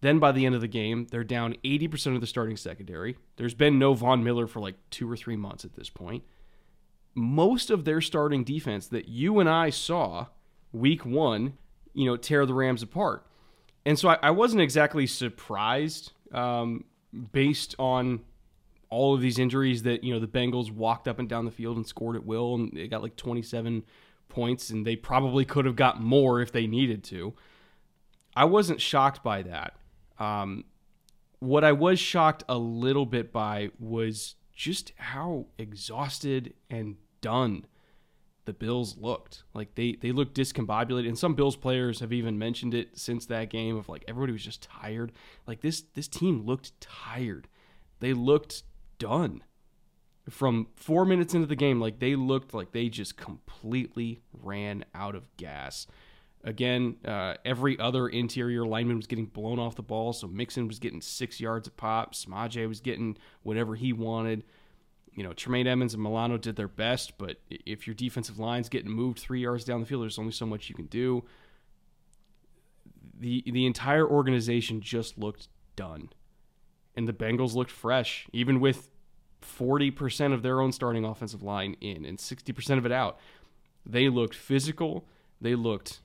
[0.00, 3.18] Then by the end of the game, they're down 80% of the starting secondary.
[3.36, 6.24] There's been no Von Miller for like two or three months at this point.
[7.14, 10.28] Most of their starting defense that you and I saw
[10.72, 11.58] week one,
[11.92, 13.26] you know, tear the Rams apart.
[13.84, 16.84] And so I, I wasn't exactly surprised um,
[17.32, 18.20] based on
[18.88, 21.76] all of these injuries that you know the Bengals walked up and down the field
[21.76, 23.84] and scored at will, and they got like 27
[24.28, 27.34] points, and they probably could have got more if they needed to.
[28.34, 29.76] I wasn't shocked by that.
[30.18, 30.64] Um,
[31.38, 37.66] what I was shocked a little bit by was just how exhausted and done
[38.46, 39.42] the Bills looked.
[39.52, 43.50] Like they they looked discombobulated, and some Bills players have even mentioned it since that
[43.50, 45.12] game of like everybody was just tired.
[45.46, 47.48] Like this this team looked tired.
[48.00, 48.62] They looked
[48.98, 49.42] done.
[50.28, 55.14] From four minutes into the game, like they looked like they just completely ran out
[55.14, 55.86] of gas.
[56.42, 60.12] Again, uh, every other interior lineman was getting blown off the ball.
[60.12, 62.14] So Mixon was getting six yards a pop.
[62.14, 64.44] Samaje was getting whatever he wanted
[65.16, 68.90] you know, Tremaine Edmunds and Milano did their best, but if your defensive line's getting
[68.90, 71.24] moved three yards down the field, there's only so much you can do.
[73.18, 76.10] The the entire organization just looked done.
[76.94, 78.90] And the Bengals looked fresh, even with
[79.42, 83.18] 40% of their own starting offensive line in and 60% of it out.
[83.84, 85.06] They looked physical.
[85.40, 86.00] They looked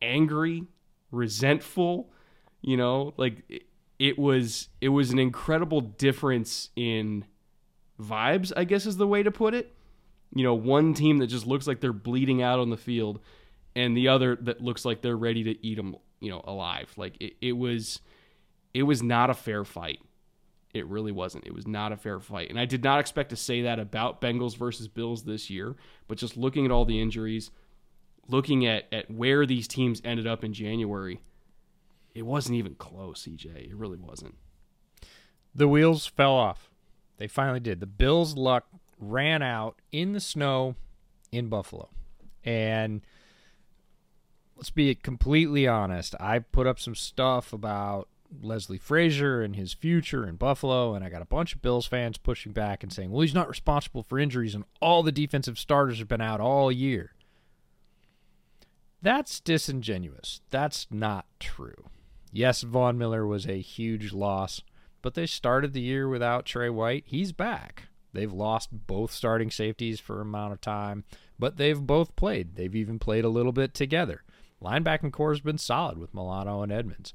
[0.00, 0.64] angry,
[1.10, 2.10] resentful.
[2.60, 3.62] You know, like it,
[3.98, 7.24] it was it was an incredible difference in
[8.00, 8.52] vibes.
[8.56, 9.74] I guess is the way to put it.
[10.34, 13.20] You know, one team that just looks like they're bleeding out on the field,
[13.74, 15.96] and the other that looks like they're ready to eat them.
[16.20, 16.92] You know, alive.
[16.96, 18.00] Like it, it was,
[18.72, 20.00] it was not a fair fight.
[20.76, 21.46] It really wasn't.
[21.46, 22.50] It was not a fair fight.
[22.50, 26.18] And I did not expect to say that about Bengals versus Bills this year, but
[26.18, 27.50] just looking at all the injuries,
[28.28, 31.20] looking at, at where these teams ended up in January,
[32.14, 33.70] it wasn't even close, EJ.
[33.70, 34.34] It really wasn't.
[35.54, 36.70] The wheels fell off.
[37.18, 37.80] They finally did.
[37.80, 38.66] The Bills' luck
[38.98, 40.76] ran out in the snow
[41.32, 41.88] in Buffalo.
[42.44, 43.02] And
[44.56, 46.14] let's be completely honest.
[46.20, 48.08] I put up some stuff about
[48.42, 52.18] Leslie Frazier and his future in Buffalo, and I got a bunch of Bills fans
[52.18, 55.98] pushing back and saying, well, he's not responsible for injuries, and all the defensive starters
[55.98, 57.12] have been out all year.
[59.02, 60.40] That's disingenuous.
[60.50, 61.84] That's not true.
[62.32, 64.62] Yes, Von Miller was a huge loss,
[65.02, 67.04] but they started the year without Tre White.
[67.06, 67.84] He's back.
[68.12, 71.04] They've lost both starting safeties for amount of time,
[71.38, 72.56] but they've both played.
[72.56, 74.22] They've even played a little bit together.
[74.62, 77.12] Linebacking core has been solid with Milano and Edmunds.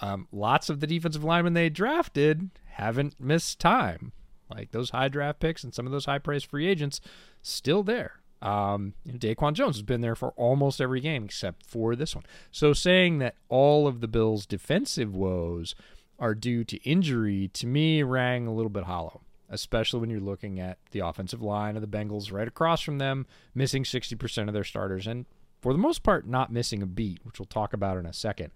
[0.00, 4.12] Um, lots of the defensive linemen they drafted haven't missed time.
[4.50, 7.00] Like those high draft picks and some of those high priced free agents
[7.42, 8.20] still there.
[8.42, 12.24] Um, DaQuan Jones has been there for almost every game except for this one.
[12.50, 15.74] So saying that all of the Bills' defensive woes
[16.20, 20.60] are due to injury to me rang a little bit hollow, especially when you're looking
[20.60, 24.64] at the offensive line of the Bengals right across from them, missing 60% of their
[24.64, 25.26] starters and
[25.60, 28.50] for the most part not missing a beat, which we'll talk about in a second.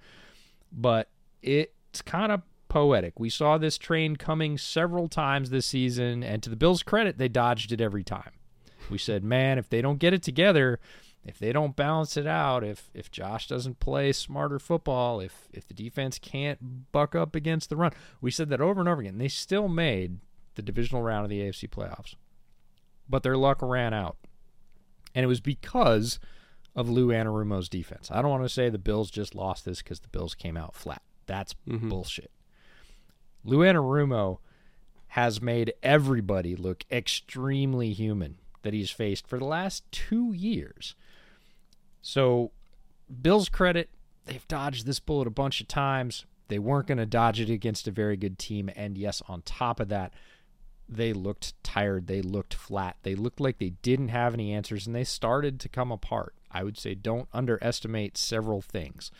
[0.70, 1.08] But
[1.42, 3.20] it's kind of poetic.
[3.20, 7.28] We saw this train coming several times this season, and to the Bills' credit, they
[7.28, 8.32] dodged it every time.
[8.90, 10.80] We said, man, if they don't get it together,
[11.24, 15.66] if they don't balance it out, if if Josh doesn't play smarter football, if if
[15.66, 19.18] the defense can't buck up against the run, we said that over and over again.
[19.18, 20.18] They still made
[20.54, 22.14] the divisional round of the AFC playoffs,
[23.08, 24.16] but their luck ran out,
[25.14, 26.18] and it was because
[26.76, 28.10] of Lou Anarumo's defense.
[28.10, 30.74] I don't want to say the Bills just lost this because the Bills came out
[30.74, 31.02] flat.
[31.26, 31.88] That's mm-hmm.
[31.88, 32.30] bullshit.
[33.44, 34.38] Lou Anarumo
[35.08, 40.96] has made everybody look extremely human that he's faced for the last two years.
[42.06, 42.52] So,
[43.22, 43.88] Bill's credit,
[44.26, 46.26] they've dodged this bullet a bunch of times.
[46.48, 48.68] They weren't going to dodge it against a very good team.
[48.76, 50.12] And yes, on top of that,
[50.86, 52.06] they looked tired.
[52.06, 52.98] They looked flat.
[53.04, 56.34] They looked like they didn't have any answers and they started to come apart.
[56.50, 59.10] I would say don't underestimate several things.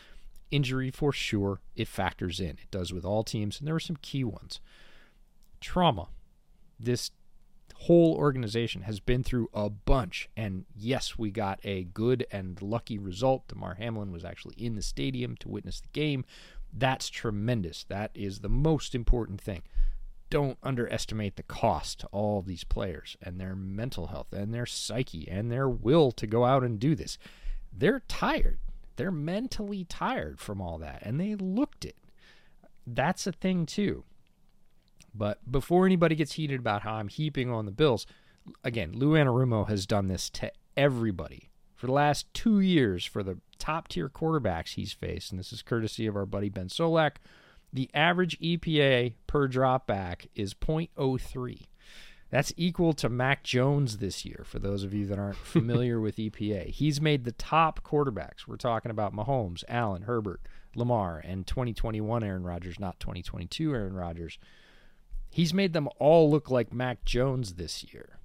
[0.51, 2.51] Injury, for sure, it factors in.
[2.51, 4.61] It does with all teams, and there were some key ones.
[5.59, 6.09] Trauma.
[6.79, 7.13] This
[7.75, 12.99] whole organization has been through a bunch, and yes, we got a good and lucky
[12.99, 13.49] result.
[13.49, 16.25] Damar Hamlin was actually in the stadium to witness the game.
[16.73, 17.85] That's tremendous.
[17.89, 19.63] That is the most important thing.
[20.31, 24.67] Don't underestimate the cost to all of these players and their mental health and their
[24.67, 27.19] psyche and their will to go out and do this.
[27.73, 28.59] They're tired.
[28.97, 31.97] They're mentally tired from all that, and they looked it.
[32.87, 34.05] That's a thing, too.
[35.15, 38.07] But before anybody gets heated about how I'm heaping on the Bills,
[38.63, 43.39] again, Lou Anarumo has done this to everybody for the last two years for the
[43.59, 47.17] top tier quarterbacks he's faced, and this is courtesy of our buddy Ben Solak.
[47.73, 51.67] The average EPA per drop back is 0.03.
[52.31, 56.17] That's equal to Mac Jones this year, for those of you that aren't familiar with
[56.17, 56.71] EPA.
[56.71, 58.47] He's made the top quarterbacks.
[58.47, 60.41] We're talking about Mahomes, Allen, Herbert,
[60.75, 64.39] Lamar, and 2021 Aaron Rodgers, not 2022 Aaron Rodgers.
[65.35, 68.21] He's made them all look like Mac Jones this year.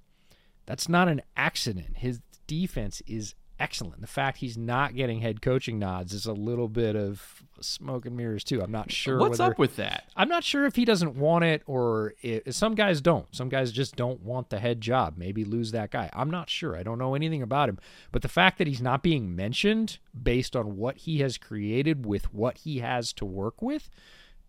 [0.64, 1.96] That's not an accident.
[1.96, 4.00] His defense is excellent.
[4.00, 8.16] The fact he's not getting head coaching nods is a little bit of smoke and
[8.16, 8.62] mirrors too.
[8.62, 10.04] I'm not sure what's whether, up with that.
[10.14, 13.26] I'm not sure if he doesn't want it or if, some guys don't.
[13.34, 15.14] Some guys just don't want the head job.
[15.16, 16.10] Maybe lose that guy.
[16.12, 16.76] I'm not sure.
[16.76, 17.80] I don't know anything about him.
[18.12, 22.32] But the fact that he's not being mentioned based on what he has created with
[22.32, 23.90] what he has to work with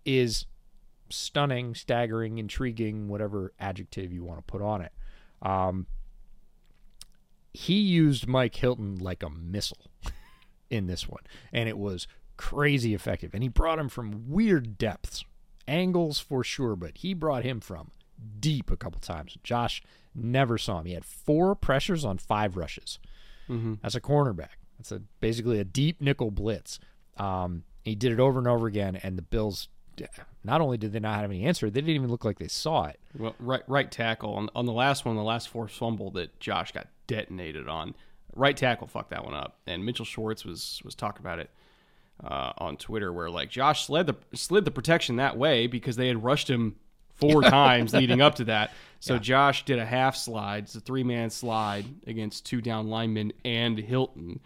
[0.05, 0.45] is
[1.11, 4.91] stunning, staggering, intriguing, whatever adjective you want to put on it.
[5.41, 5.87] Um,
[7.53, 9.91] he used Mike Hilton like a missile
[10.69, 13.33] in this one, and it was crazy effective.
[13.33, 15.25] And he brought him from weird depths,
[15.67, 17.91] angles for sure, but he brought him from
[18.39, 19.37] deep a couple times.
[19.43, 19.83] Josh
[20.15, 20.85] never saw him.
[20.85, 22.99] He had four pressures on five rushes.
[23.49, 23.75] Mm-hmm.
[23.81, 24.57] That's a cornerback.
[24.77, 26.79] That's a basically a deep nickel blitz.
[27.17, 29.67] Um, he did it over and over again, and the Bills
[30.43, 32.85] not only did they not have any answer, they didn't even look like they saw
[32.85, 32.99] it.
[33.17, 36.71] Well, right, right tackle on, on the last one, the last forced fumble that Josh
[36.71, 37.95] got detonated on.
[38.35, 41.49] right tackle fucked that one up, and Mitchell Schwartz was was talking about it
[42.23, 46.07] uh, on Twitter, where like Josh slid the slid the protection that way because they
[46.07, 46.75] had rushed him
[47.15, 48.71] four times leading up to that.
[48.99, 53.33] So Josh did a half slide, it's a three man slide against two down linemen
[53.43, 54.39] and Hilton,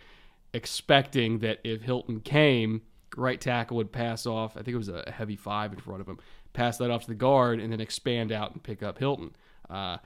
[0.53, 2.81] expecting that if Hilton came,
[3.15, 4.55] right tackle would pass off.
[4.57, 6.19] I think it was a heavy five in front of him,
[6.53, 9.35] pass that off to the guard, and then expand out and pick up Hilton.
[9.69, 9.97] Uh,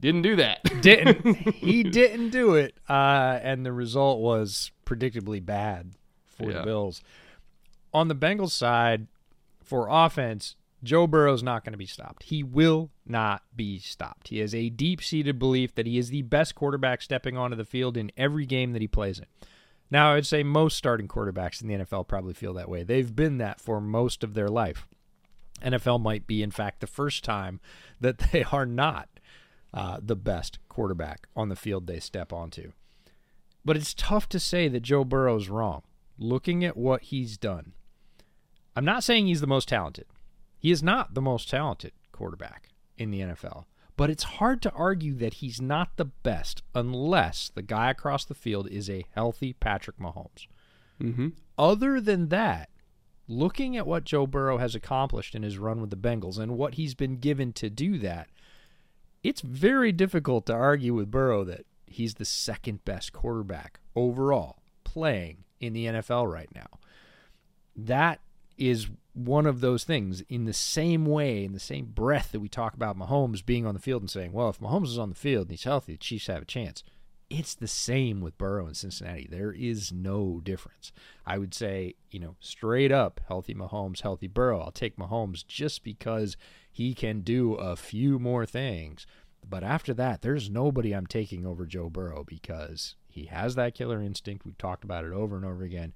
[0.00, 0.62] didn't do that.
[0.82, 5.92] didn't he didn't do it uh, and the result was predictably bad
[6.26, 6.58] for Yeah.
[6.58, 7.02] the bills
[7.94, 9.06] on the bengals side
[9.62, 14.38] for offense joe burrow's not going to be stopped he will not be stopped he
[14.38, 18.10] has a deep-seated belief that he is the best quarterback stepping onto the field in
[18.16, 19.26] every game that he plays in
[19.92, 23.14] now i would say most starting quarterbacks in the nfl probably feel that way they've
[23.14, 24.88] been that for most of their life
[25.62, 27.60] NFL might be, in fact, the first time
[28.00, 29.08] that they are not
[29.72, 32.72] uh, the best quarterback on the field they step onto.
[33.64, 35.82] But it's tough to say that Joe Burrow's wrong.
[36.18, 37.72] Looking at what he's done,
[38.76, 40.06] I'm not saying he's the most talented.
[40.58, 42.68] He is not the most talented quarterback
[42.98, 43.64] in the NFL.
[43.96, 48.34] But it's hard to argue that he's not the best unless the guy across the
[48.34, 50.46] field is a healthy Patrick Mahomes.
[51.00, 51.28] mm-hmm.
[51.58, 52.70] Other than that,
[53.28, 56.74] looking at what Joe Burrow has accomplished in his run with the Bengals and what
[56.74, 58.28] he's been given to do that,
[59.22, 65.44] it's very difficult to argue with Burrow that he's the second best quarterback overall playing
[65.60, 66.66] in the NFL right now.
[67.76, 68.20] That
[68.56, 72.48] is one of those things in the same way, in the same breath that we
[72.48, 75.14] talk about Mahomes being on the field and saying, well, if Mahomes is on the
[75.14, 76.82] field and he's healthy, the Chiefs have a chance.
[77.28, 79.26] It's the same with Burrow and Cincinnati.
[79.30, 80.92] There is no difference.
[81.26, 84.60] I would say, you know, straight up, healthy Mahomes, healthy Burrow.
[84.60, 86.36] I'll take Mahomes just because
[86.70, 89.06] he can do a few more things.
[89.48, 94.00] But after that, there's nobody I'm taking over Joe Burrow because he has that killer
[94.00, 94.44] instinct.
[94.44, 95.92] We've talked about it over and over again.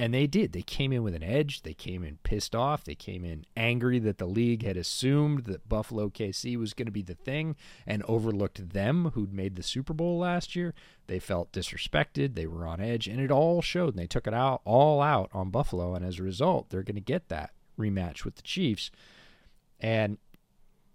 [0.00, 0.52] And they did.
[0.52, 1.60] They came in with an edge.
[1.60, 2.84] They came in pissed off.
[2.84, 6.90] They came in angry that the league had assumed that Buffalo KC was going to
[6.92, 7.54] be the thing
[7.86, 10.72] and overlooked them, who'd made the Super Bowl last year.
[11.06, 12.34] They felt disrespected.
[12.34, 13.90] They were on edge, and it all showed.
[13.90, 15.94] And they took it out all out on Buffalo.
[15.94, 18.90] And as a result, they're going to get that rematch with the Chiefs.
[19.78, 20.16] And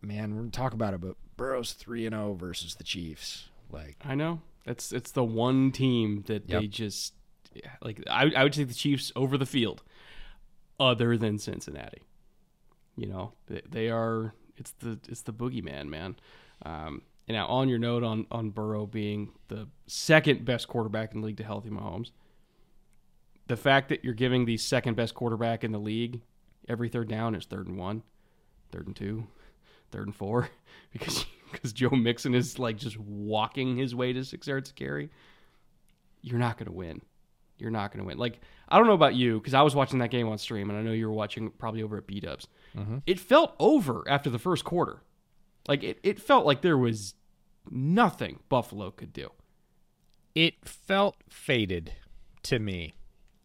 [0.01, 3.49] man, we're going to talk about it, but Burrow's three and zero versus the Chiefs.
[3.69, 4.41] Like I know.
[4.65, 6.61] It's it's the one team that Yep.
[6.61, 7.13] they just
[7.55, 8.03] yeah, like.
[8.09, 9.83] I I would take the Chiefs over the field,
[10.79, 12.03] other than Cincinnati.
[12.95, 14.33] You know they, they are.
[14.57, 16.15] It's the it's the boogeyman, man.
[16.65, 21.21] Um, and now on your note on on Burrow being the second best quarterback in
[21.21, 22.11] the league to healthy Mahomes,
[23.47, 26.21] the fact that you're giving the second best quarterback in the league
[26.67, 28.03] every third down is third and one,
[28.71, 29.27] third and two,
[29.91, 30.49] third and four,
[30.93, 35.09] because because Joe Mixon is like just walking his way to six yards carry,
[36.21, 37.01] you're not going to win.
[37.57, 38.17] You're not going to win.
[38.17, 38.39] Like
[38.69, 40.81] I don't know about you because I was watching that game on stream, and I
[40.81, 42.47] know you were watching probably over at B Dubs.
[42.77, 42.97] Mm-hmm.
[43.05, 45.01] It felt over after the first quarter.
[45.67, 47.15] Like it, it felt like there was
[47.71, 49.29] nothing Buffalo could do.
[50.35, 51.93] it felt faded
[52.43, 52.95] to me.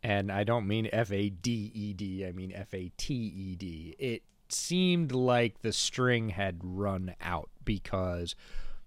[0.02, 3.54] And I don't mean F A D E D, I mean F A T E
[3.56, 3.94] D.
[3.98, 8.34] It seemed like the string had run out because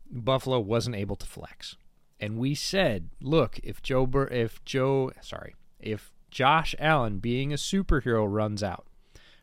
[0.09, 1.75] Buffalo wasn't able to flex.
[2.23, 7.57] And we said, look, if Joe Bur- if Joe, sorry, if Josh Allen being a
[7.57, 8.87] superhero runs out,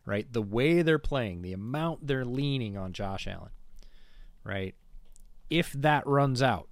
[0.07, 0.33] right?
[0.33, 3.51] The way they're playing, the amount they're leaning on Josh Allen,
[4.45, 4.75] right?
[5.51, 6.71] If that runs out,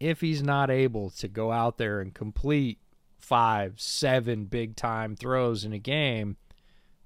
[0.00, 2.80] if he's not able to go out there and complete
[3.20, 6.36] five, seven big time throws in a game,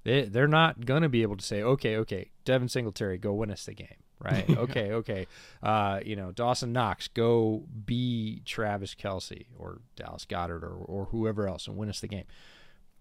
[0.05, 3.51] they, they're not going to be able to say, okay, okay, Devin Singletary, go win
[3.51, 4.49] us the game, right?
[4.57, 5.27] okay, okay.
[5.61, 11.47] Uh, you know, Dawson Knox, go be Travis Kelce or Dallas Goedert or, or whoever
[11.47, 12.25] else and win us the game.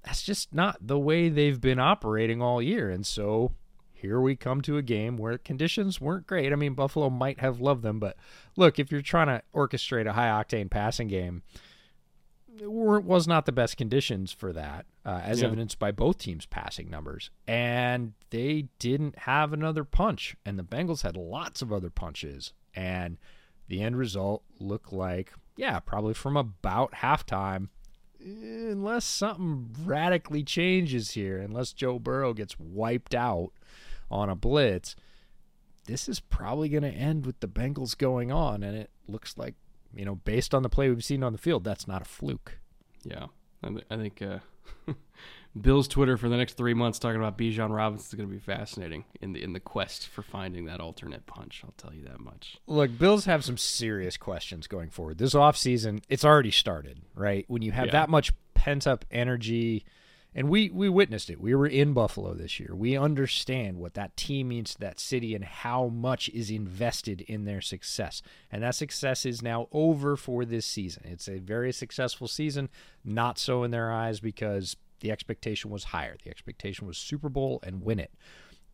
[0.05, 2.91] That's just not the way they've been operating all year.
[2.91, 3.53] And so
[3.93, 6.53] here we come to a game where conditions weren't great.
[6.53, 8.17] I mean, Buffalo might have loved them, but
[8.57, 11.43] look, if you're trying to orchestrate a high octane passing game,
[12.61, 15.47] it weren't, was not the best conditions for that, uh, as Yeah.
[15.47, 17.31] evidenced by both teams' passing numbers.
[17.47, 22.53] And they didn't have another punch, and the Bengals had lots of other punches.
[22.75, 23.19] And
[23.69, 27.69] the end result looked like, yeah, probably from about halftime,
[28.21, 33.53] unless something radically changes here, unless Joe Burrow gets wiped out
[34.11, 34.97] on a blitz,
[35.87, 38.63] this is probably going to end with the Bengals going on.
[38.63, 39.55] And it looks like,
[39.97, 42.59] you know, based on the play we've seen on the field, that's not a fluke.
[43.05, 43.27] Yeah,
[43.63, 44.39] I, th- I think uh,
[45.61, 48.41] Bill's Twitter for the next three months talking about Bijan Robinson is going to be
[48.41, 51.63] fascinating in the in the quest for finding that alternate punch.
[51.65, 52.59] I'll tell you that much.
[52.67, 55.19] Look, Bills have some serious questions going forward.
[55.19, 57.45] This offseason, it's already started, right?
[57.49, 57.93] When you have Yeah.
[57.93, 59.85] that much pent up energy,
[60.37, 61.41] and we we witnessed it.
[61.41, 62.75] We were in Buffalo this year.
[62.75, 67.47] We understand what that team means to that city and how much is invested in
[67.47, 68.21] their success.
[68.53, 71.05] And that success is now over for this season.
[71.07, 72.69] It's a very successful season,
[73.03, 76.17] not so in their eyes because the expectation was higher.
[76.23, 78.13] The expectation was Super Bowl and win it.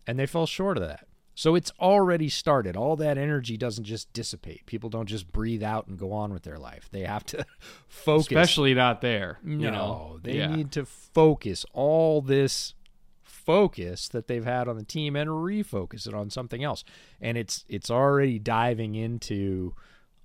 [0.04, 1.06] And they fell short of that.
[1.34, 2.76] So it's already started.
[2.76, 4.66] All that energy doesn't just dissipate.
[4.66, 6.88] People don't just breathe out and go on with their life.
[6.92, 7.44] They have to
[7.88, 8.26] focus.
[8.26, 9.38] Especially not there.
[9.42, 10.20] no, you know?
[10.22, 10.54] they Yeah.
[10.54, 12.74] need to focus all this
[13.22, 16.84] focus that they've had on the team and refocus it on something else.
[17.20, 19.74] And it's it's already diving into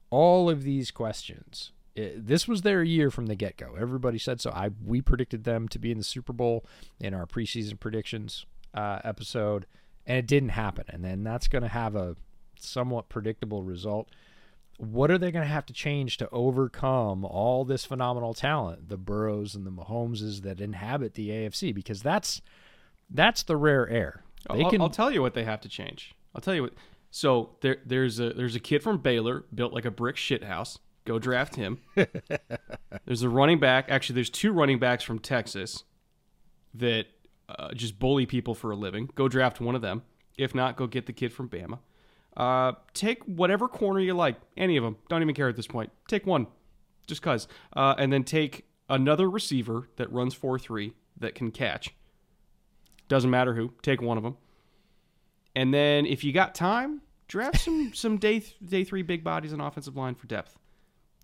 [0.10, 1.72] all of these questions.
[1.95, 3.76] It- this was their year from the get go.
[3.80, 4.51] Everybody said so.
[4.51, 6.66] I we predicted them to be in the Super Bowl
[6.99, 9.66] in our preseason predictions uh, episode,
[10.08, 10.86] and it didn't happen.
[10.88, 12.16] And then that's going to have a
[12.58, 14.10] somewhat predictable result.
[14.78, 18.97] What are they going to have to change to overcome all this phenomenal talent, the
[18.97, 21.76] Burrows and the Mahomeses that inhabit the AFC?
[21.76, 22.41] Because that's
[23.10, 24.24] that's the rare air.
[24.53, 26.16] They I'll, can I'll tell you what they have to change.
[26.34, 26.74] I'll tell you what.
[27.10, 30.78] So there, there's a there's a kid from Baylor built like a brick shithouse.
[31.05, 31.80] Go draft him.
[33.05, 33.86] there's a running back.
[33.89, 35.84] Actually, there's two running backs from Texas
[36.74, 37.08] that
[37.50, 39.10] uh, just bully people for a living.
[39.16, 40.04] Go draft one of them.
[40.38, 41.80] If not, go get the kid from Bama.
[42.36, 44.98] Uh, take whatever corner you like, any of them.
[45.10, 45.91] Don't even care at this point.
[46.08, 46.48] Take one,
[47.08, 47.48] just cause.
[47.74, 51.93] Uh, and then take another receiver that runs four three that can catch.
[53.08, 53.74] Doesn't matter who.
[53.82, 54.38] Take one of them.
[55.56, 59.54] And then if you got time, draft some some day th- day three big bodies
[59.54, 60.58] on offensive line for depth.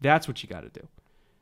[0.01, 0.88] That's what you got to do.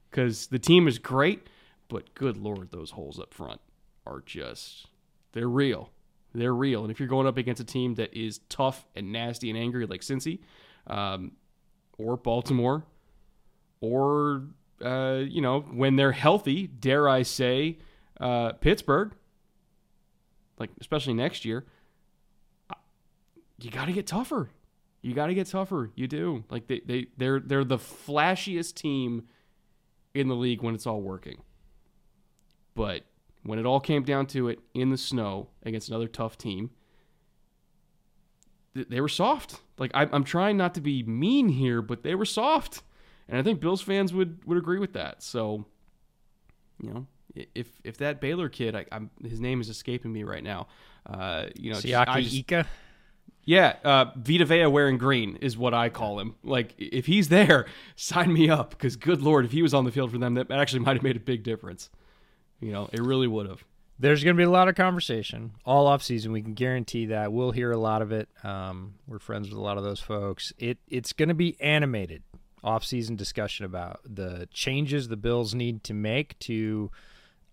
[0.09, 1.47] Because the team is great,
[1.87, 3.61] but good lord, those holes up front
[4.05, 4.87] are just
[5.33, 5.91] they're real.
[6.33, 6.83] They're real.
[6.83, 9.85] And if you're going up against a team that is tough and nasty and angry
[9.85, 10.39] like Cincy,
[10.87, 11.33] um,
[11.97, 12.83] or Baltimore,
[13.81, 14.43] or
[14.83, 17.79] uh, you know when they're healthy, dare I say,
[18.19, 19.13] uh, Pittsburgh,
[20.57, 21.65] like especially next year,
[23.59, 24.49] you got to get tougher.
[25.01, 25.91] You got to get tougher.
[25.95, 26.43] You do.
[26.49, 29.27] Like they they they're they're the flashiest team
[30.13, 31.41] in the league when it's all working.
[32.75, 33.03] But
[33.43, 36.69] when it all came down to it in the snow against another tough team,
[38.75, 39.59] th- they were soft.
[39.77, 42.83] Like I, I'm trying not to be mean here, but they were soft,
[43.27, 45.23] and I think Bills fans would would agree with that.
[45.23, 45.65] So,
[46.81, 47.07] you know,
[47.55, 50.67] if if that Baylor kid, I, I'm, his name is escaping me right now.
[51.05, 52.67] Uh, you know, Siaki just- Ika.
[53.43, 56.35] yeah, uh, Vita Vea wearing green is what I call him.
[56.43, 57.65] Like, if he's there,
[57.95, 58.69] sign me up.
[58.71, 61.01] Because, good lord, if he was on the field for them, that actually might have
[61.03, 61.89] made a big difference.
[62.61, 63.63] You know, it really would have.
[63.99, 66.31] There's going to be a lot of conversation all off season.
[66.31, 67.31] We can guarantee that.
[67.31, 68.29] We'll hear a lot of it.
[68.43, 70.53] Um, we're friends with a lot of those folks.
[70.57, 72.23] It it's going to be animated
[72.63, 76.89] off season discussion about the changes the Bills need to make to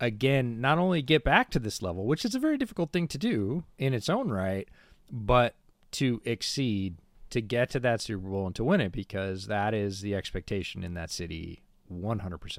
[0.01, 3.19] again not only get back to this level, which is a very difficult thing to
[3.19, 4.69] do in its own right,
[5.11, 5.55] but
[5.93, 6.97] to exceed
[7.31, 10.83] to get to that Super Bowl and to win it because that is the expectation
[10.83, 11.61] in that city
[11.93, 12.59] 100%.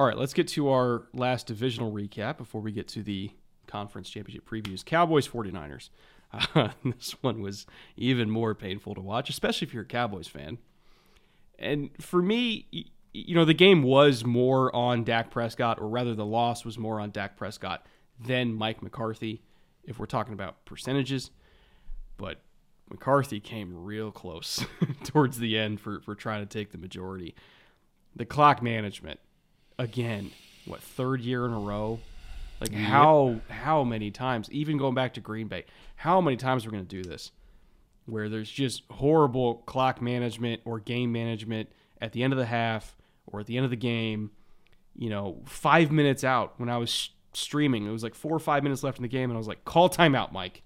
[0.00, 3.30] All right, let's get to our last divisional recap before we get to the
[3.66, 4.82] conference championship previews.
[4.82, 5.90] Cowboys 49ers.
[6.32, 7.66] Uh, this one was
[7.98, 10.56] even more painful to watch, especially if you're a Cowboys fan.
[11.58, 12.66] And for me,
[13.12, 16.98] you know, the game was more on Dak Prescott, or rather, the loss was more
[16.98, 17.84] on Dak Prescott
[18.18, 19.42] than Mike McCarthy,
[19.84, 21.30] if we're talking about percentages.
[22.16, 22.40] But
[22.88, 24.64] McCarthy came real close
[25.04, 27.34] towards the end for, for trying to take the majority.
[28.16, 29.20] The clock management,
[29.80, 30.30] again,
[30.66, 31.98] what third year in a row?
[32.60, 34.50] Like how how many times?
[34.52, 35.64] Even going back to Green Bay,
[35.96, 37.32] how many times we're going to do this?
[38.04, 41.70] Where there's just horrible clock management or game management
[42.00, 42.94] at the end of the half
[43.26, 44.30] or at the end of the game.
[44.94, 48.62] You know, five minutes out when I was streaming, it was like four or five
[48.62, 50.62] minutes left in the game, and I was like, "Call timeout, Mike.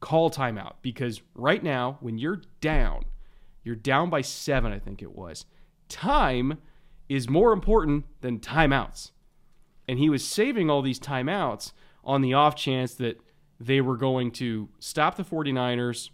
[0.00, 3.06] Call timeout." Because right now, when you're down,
[3.64, 5.46] you're down by seven, I think it was.
[5.88, 6.58] time
[7.10, 9.10] is more important than timeouts.
[9.86, 13.20] And he was saving all these timeouts on the off chance that
[13.58, 16.08] they were going to stop the 49ers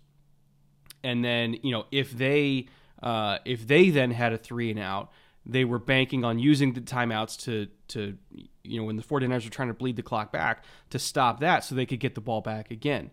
[1.07, 2.67] and then, you know, if they
[3.01, 5.13] uh, if they then had a three and out,
[5.45, 8.19] they were banking on using the timeouts to to
[8.65, 11.63] you know when the 49ers were trying to bleed the clock back to stop that
[11.63, 13.13] so they could get the ball back again.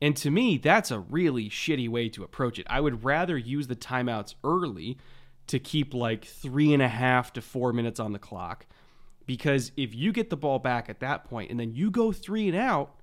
[0.00, 2.66] And to me, that's a really shitty way to approach it.
[2.70, 4.98] I would rather use the timeouts early
[5.48, 8.66] to keep like three and a half to four minutes on the clock.
[9.26, 12.48] Because if you get the ball back at that point and then you go three
[12.48, 12.94] and out,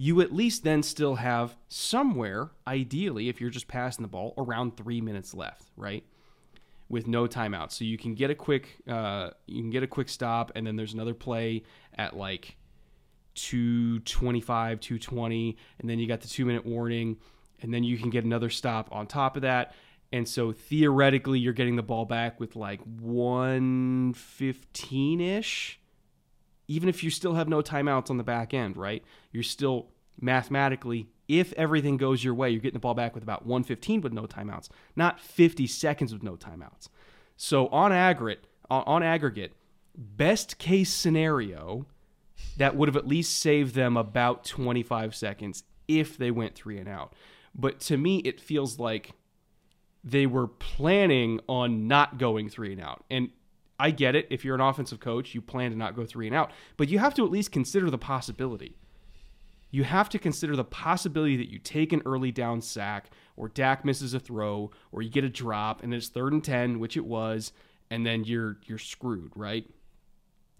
[0.00, 4.76] you at least then still have somewhere, ideally, if you're just passing the ball, around
[4.76, 6.04] three minutes left, right?
[6.88, 10.08] With no timeout, so you can get a quick, uh, you can get a quick
[10.08, 11.64] stop, and then there's another play
[11.96, 12.56] at like
[13.34, 17.16] 225, 220, and then you got the two minute warning,
[17.60, 19.74] and then you can get another stop on top of that.
[20.12, 25.78] And so theoretically, you're getting the ball back with like 115 ish.
[26.66, 29.02] Even if you still have no timeouts on the back end, right?
[29.32, 29.88] You're still
[30.20, 34.12] mathematically, if everything goes your way, you're getting the ball back with about 115 with
[34.12, 36.88] no timeouts, not 50 seconds with no timeouts.
[37.36, 39.54] So on aggregate, on aggregate,
[39.94, 41.86] best case scenario,
[42.56, 46.88] that would have at least saved them about 25 seconds if they went three and
[46.88, 47.12] out.
[47.54, 49.12] But to me, it feels like
[50.04, 53.04] they were planning on not going three and out.
[53.10, 53.30] And
[53.78, 54.26] I get it.
[54.30, 56.98] If you're an offensive coach, you plan to not go three and out, but you
[56.98, 58.76] have to at least consider the possibility.
[59.70, 63.84] You have to consider the possibility that you take an early down sack, or Dak
[63.84, 67.04] misses a throw, or you get a drop, and it's third and ten, which it
[67.04, 67.52] was,
[67.90, 69.68] and then you're you're screwed, right?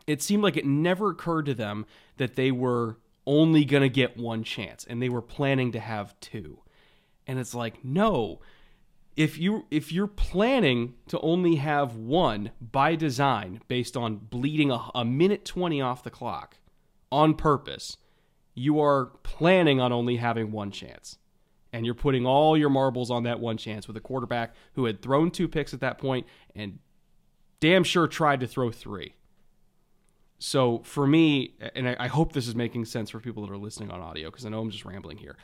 [0.07, 1.87] It seemed like it never occurred to them
[2.19, 6.61] that they were only gonna get one chance, and they were planning to have two.
[7.27, 8.41] And it's like, no,
[9.19, 14.91] if you if you're planning to only have one by design based on bleeding a,
[14.95, 16.57] a, minute 20 off the clock
[17.11, 17.97] on purpose
[18.55, 21.19] you are planning on only having one chance.
[21.73, 25.03] And you're putting all your marbles on that one chance with a quarterback who had
[25.03, 26.79] thrown two picks at that point and
[27.61, 29.15] damn sure tried to throw three.
[30.39, 33.91] So for me and i, hope this is making sense for people that are listening
[33.91, 35.37] on audio because i know i'm just rambling here.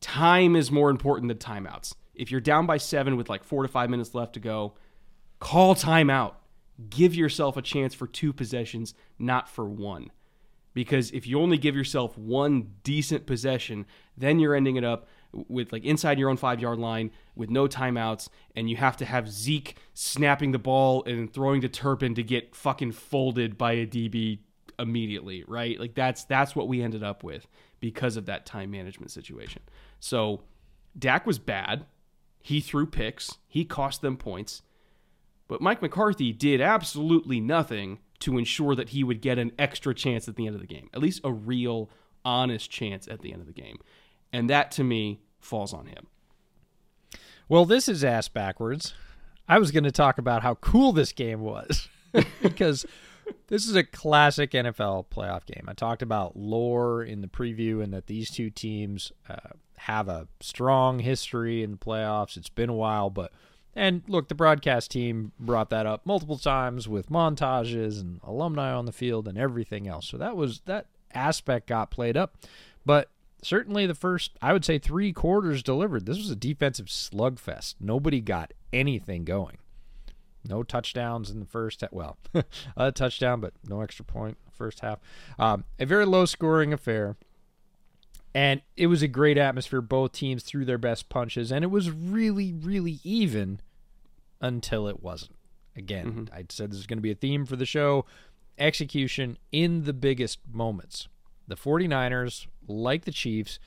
[0.00, 3.68] Time is more important than timeouts if you're down by seven with like four to
[3.68, 4.74] five minutes left to go,
[5.40, 6.34] call timeout.
[6.90, 10.10] Give yourself a chance for two possessions, not for one.
[10.72, 13.86] Because if you only give yourself one decent possession,
[14.16, 15.06] then you're ending it up
[15.48, 19.04] with like inside your own five yard line with no timeouts, and you have to
[19.04, 23.86] have Zeke snapping the ball and throwing to Turpin to get fucking folded by a
[23.86, 24.40] DB
[24.78, 25.78] immediately, right?
[25.78, 27.46] Like that's that's what we ended up with
[27.80, 29.62] because of that time management situation.
[30.00, 30.42] So
[30.98, 31.86] Dak was bad.
[32.44, 34.60] He threw picks, he cost them points.
[35.48, 40.28] But Mike McCarthy did absolutely nothing to ensure that he would get an extra chance
[40.28, 41.88] at the end of the game, at least a real,
[42.22, 43.78] honest chance at the end of the game.
[44.30, 46.06] And that to me falls on him.
[47.48, 48.92] Well, this is ass backwards.
[49.48, 51.88] I was going to talk about how cool this game was
[52.42, 52.84] because
[53.46, 55.64] this is a classic NFL playoff game.
[55.66, 60.28] I talked about lore in the preview and that these two teams uh, have a
[60.40, 62.36] strong history in the playoffs.
[62.36, 63.32] It's been a while, but
[63.76, 68.86] and look, the broadcast team brought that up multiple times with montages and alumni on
[68.86, 70.06] the field and everything else.
[70.06, 72.36] So that was that aspect got played up.
[72.86, 73.10] But
[73.42, 76.06] certainly the first, I would say, three quarters delivered.
[76.06, 77.76] This was a defensive slugfest.
[77.80, 79.58] Nobody got anything going.
[80.46, 81.82] No touchdowns in the first.
[81.90, 82.18] Well,
[82.76, 84.98] a touchdown, but no extra point first half.
[85.38, 87.16] Um, a very low scoring affair.
[88.34, 89.80] And it was a great atmosphere.
[89.80, 93.60] Both teams threw their best punches, and it was really, really even
[94.40, 95.36] until it wasn't.
[95.76, 96.34] Again, mm-hmm.
[96.34, 98.06] I said this is going to be a theme for the show
[98.58, 101.08] execution in the biggest moments.
[101.46, 103.58] The 49ers, like the Chiefs,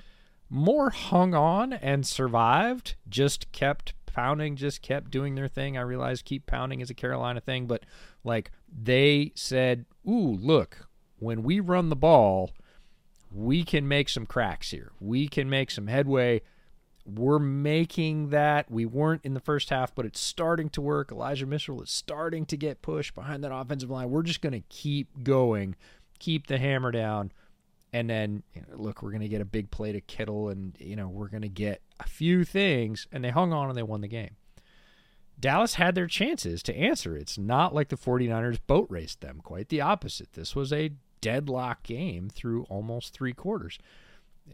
[0.49, 5.77] more hung on and survived, just kept pounding, just kept doing their thing.
[5.77, 7.85] I realize keep pounding is a Carolina thing, but
[8.23, 10.87] like they said, Ooh, look,
[11.19, 12.51] when we run the ball,
[13.31, 14.91] we can make some cracks here.
[14.99, 16.41] We can make some headway.
[17.05, 18.69] We're making that.
[18.69, 21.11] We weren't in the first half, but it's starting to work.
[21.11, 24.09] Elijah Mitchell is starting to get pushed behind that offensive line.
[24.09, 25.75] We're just going to keep going,
[26.19, 27.31] keep the hammer down.
[27.93, 30.75] And then, you know, look, we're going to get a big play to Kittle, and,
[30.77, 33.07] you know, we're going to get a few things.
[33.13, 34.35] And they hung on and they won the game.
[35.39, 37.15] Dallas had their chances to answer.
[37.15, 40.33] It's not like the 49ers boat raced them, quite the opposite.
[40.33, 40.91] This was a
[41.21, 43.79] deadlock game through almost three quarters.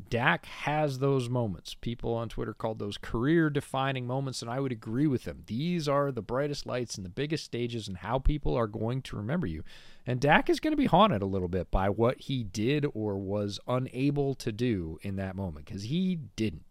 [0.09, 1.75] Dak has those moments.
[1.75, 5.43] People on Twitter called those career defining moments, and I would agree with them.
[5.45, 9.15] These are the brightest lights and the biggest stages and how people are going to
[9.15, 9.63] remember you.
[10.05, 13.17] And Dak is going to be haunted a little bit by what he did or
[13.17, 16.65] was unable to do in that moment because he didn't.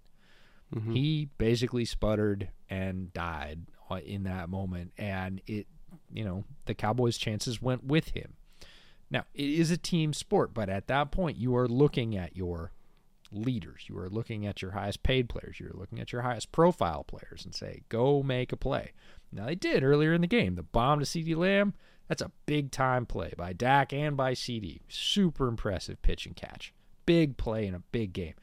[0.74, 0.92] Mm-hmm.
[0.92, 5.66] He basically sputtered and died uh, in that moment, and it,
[6.12, 8.34] you know, the Cowboys' chances went with him.
[9.12, 12.72] Now, it is a team sport, but at that point, you are looking at your
[13.30, 13.84] leaders.
[13.86, 15.60] You are looking at your highest paid players.
[15.60, 18.92] You're looking at your highest profile players and say, go make a play.
[19.30, 20.54] Now, they did earlier in the game.
[20.54, 21.74] The bomb to CeeDee Lamb,
[22.08, 24.80] that's a big time play by Dak and by CeeDee.
[24.88, 26.72] Super impressive pitch and catch.
[27.04, 28.34] Big play in a big game.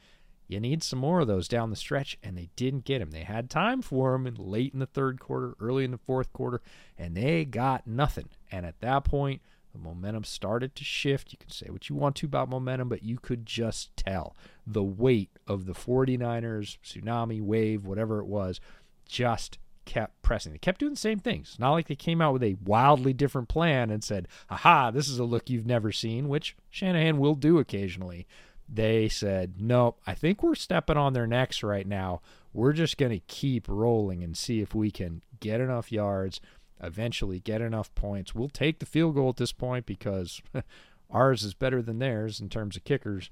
[0.46, 3.10] You need some more of those down the stretch, and they didn't get him.
[3.10, 6.60] They had time for him late in the third quarter, early in the fourth quarter,
[6.98, 8.28] and they got nothing.
[8.50, 9.42] And at that point,
[9.72, 11.32] the momentum started to shift.
[11.32, 14.82] You can say what you want to about momentum, but you could just tell the
[14.82, 18.60] weight of the 49ers tsunami wave, whatever it was,
[19.06, 20.52] just kept pressing.
[20.52, 21.56] They kept doing the same things.
[21.58, 25.18] Not like they came out with a wildly different plan and said, aha, this is
[25.18, 28.26] a look you've never seen, which Shanahan will do occasionally.
[28.72, 32.20] They said, nope, I think we're stepping on their necks right now.
[32.52, 36.40] We're just going to keep rolling and see if we can get enough yards
[36.82, 38.34] eventually get enough points.
[38.34, 40.40] We'll take the field goal at this point because
[41.10, 43.30] ours is better than theirs in terms of kickers.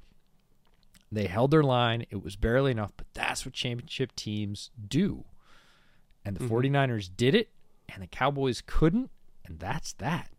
[1.10, 2.04] They held their line.
[2.10, 5.24] It was barely enough, but that's what championship teams do.
[6.24, 6.54] And the mm-hmm.
[6.54, 7.48] 49ers did it,
[7.88, 9.10] and the Cowboys couldn't,
[9.44, 10.30] and that's that.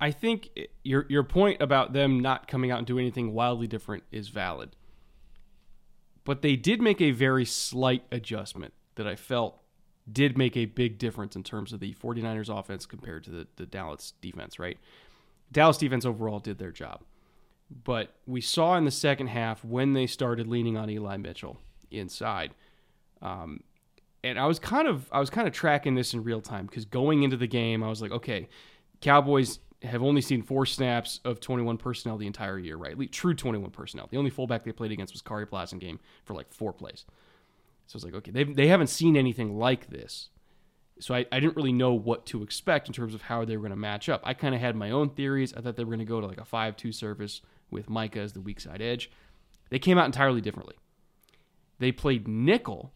[0.00, 0.50] I think
[0.82, 4.76] your your point about them not coming out and doing anything wildly different is valid.
[6.24, 9.63] But they did make a very slight adjustment that I felt
[10.10, 13.66] did make a big difference in terms of the 49ers offense compared to the, the
[13.66, 14.78] Dallas defense, right?
[15.50, 17.00] Dallas defense overall did their job.
[17.84, 21.58] But we saw in the second half when they started leaning on Eli Mitchell
[21.90, 22.52] inside.
[23.22, 23.60] Um,
[24.22, 26.84] and I was kind of I was kind of tracking this in real time because
[26.84, 28.48] going into the game, I was like, okay,
[29.00, 33.12] Cowboys have only seen four snaps of 21 personnel the entire year, right?
[33.12, 34.08] True 21 personnel.
[34.10, 37.04] The only fullback they played against was Kari Khari Blasingame for like four plays.
[37.86, 40.28] So I was like, okay, they they haven't seen anything like this.
[41.00, 43.62] So I, I didn't really know what to expect in terms of how they were
[43.62, 44.22] going to match up.
[44.24, 45.52] I kind of had my own theories.
[45.52, 48.20] I thought they were going to go to like a 5 2 service with Micah
[48.20, 49.10] as the weak side edge.
[49.70, 50.76] They came out entirely differently.
[51.78, 52.92] They played nickel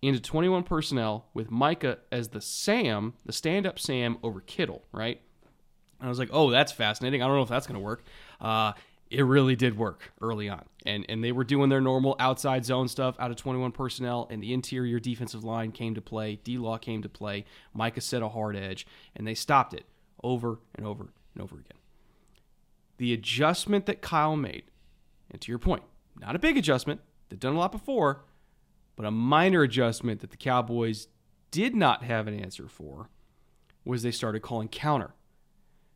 [0.00, 5.20] into 21 personnel with Micah as the Sam, the stand up Sam over Kittle, right?
[5.98, 7.22] And I was like, oh, that's fascinating.
[7.22, 8.04] I don't know if that's going to work.
[8.40, 8.72] Uh,
[9.10, 10.64] it really did work early on.
[10.86, 14.42] And and they were doing their normal outside zone stuff out of 21 personnel, and
[14.42, 16.36] the interior defensive line came to play.
[16.44, 17.44] D Law came to play.
[17.72, 18.86] Micah set a hard edge,
[19.16, 19.84] and they stopped it
[20.22, 21.78] over and over and over again.
[22.98, 24.64] The adjustment that Kyle made,
[25.30, 25.82] and to your point,
[26.20, 28.24] not a big adjustment, they've done a lot before,
[28.96, 31.08] but a minor adjustment that the Cowboys
[31.50, 33.10] did not have an answer for
[33.84, 35.14] was they started calling counter.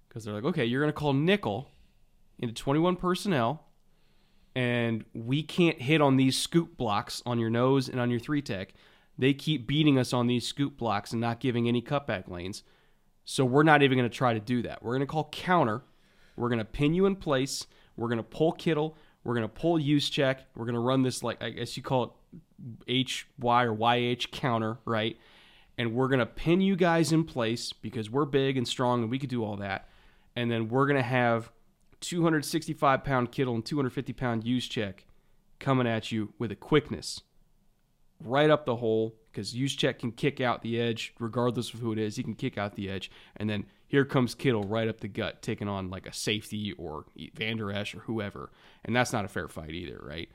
[0.09, 1.71] Because they're like, okay, you're going to call nickel
[2.39, 3.65] into 21 personnel,
[4.55, 8.43] and we can't hit on these scoop blocks on your nose and on your three
[8.43, 8.75] tech.
[9.17, 12.63] They keep beating us on these scoop blocks and not giving any cutback lanes.
[13.25, 14.83] So we're not even going to try to do that.
[14.83, 15.83] We're going to call counter.
[16.37, 17.67] We're going to pin you in place.
[17.97, 18.97] We're going to pull Kittle.
[19.25, 20.39] We're going to pull Juszczyk.
[20.55, 22.17] We're going to run this like I guess you call
[22.87, 25.17] it HY or YH counter, right?
[25.77, 29.11] And we're going to pin you guys in place because we're big and strong and
[29.11, 29.89] we could do all that.
[30.35, 31.51] And then we're going to have
[32.01, 35.01] 265 pound Kittle and 250 pound Juszczyk
[35.59, 37.23] coming at you with a quickness
[38.25, 41.99] right up the hole because Juszczyk can kick out the edge regardless of who it
[41.99, 42.17] is.
[42.17, 43.11] He can kick out the edge.
[43.37, 47.07] And then here comes Kittle right up the gut, taking on like a safety or
[47.35, 48.51] Vander Esch or whoever.
[48.85, 50.29] And that's not a fair fight either, right?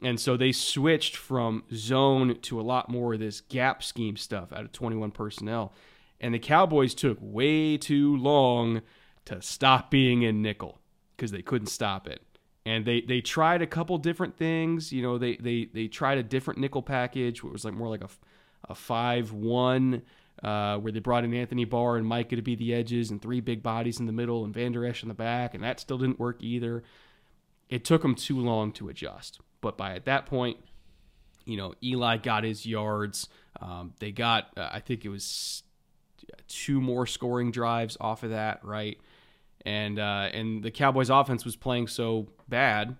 [0.00, 4.52] And so they switched from zone to a lot more of this gap scheme stuff
[4.52, 5.72] out of 21 personnel.
[6.20, 8.82] And the Cowboys took way too long
[9.26, 10.78] to stop being in nickel
[11.18, 12.22] because they couldn't stop it.
[12.64, 14.92] And they, they tried a couple different things.
[14.92, 18.04] You know, they, they, they tried a different nickel package, which was like more like
[18.04, 18.08] a,
[18.68, 20.02] a 5 1,
[20.42, 23.40] uh, where they brought in Anthony Barr and Micah to be the edges and three
[23.40, 25.54] big bodies in the middle and Vander Esch in the back.
[25.54, 26.84] And that still didn't work either.
[27.68, 29.40] It took them too long to adjust.
[29.60, 30.58] But by at that point,
[31.44, 33.28] you know, Eli got his yards.
[33.60, 35.64] Um, they got, uh, I think it was
[36.46, 38.98] two more scoring drives off of that, right?
[39.68, 42.96] And uh, and the Cowboys' offense was playing so bad.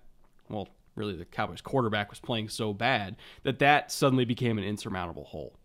[0.49, 5.23] Well, really, the Cowboys' quarterback was playing so bad that that suddenly became an insurmountable
[5.23, 5.55] hole.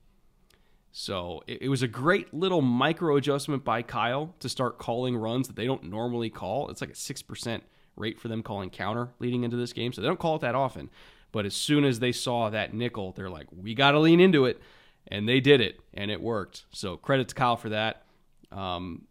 [0.92, 5.46] So it, it was a great little micro adjustment by Kyle to start calling runs
[5.46, 6.70] that they don't normally call.
[6.70, 7.64] It's like a six percent
[7.96, 10.55] rate for them calling counter leading into this game, so they don't call it that
[10.55, 10.88] often.
[11.32, 14.46] But as soon as they saw that nickel, they're like, we got to lean into
[14.46, 14.61] it.
[15.09, 16.64] And they did it, and it worked.
[16.70, 18.07] So credit to Kyle for that.
[18.50, 19.02] Um,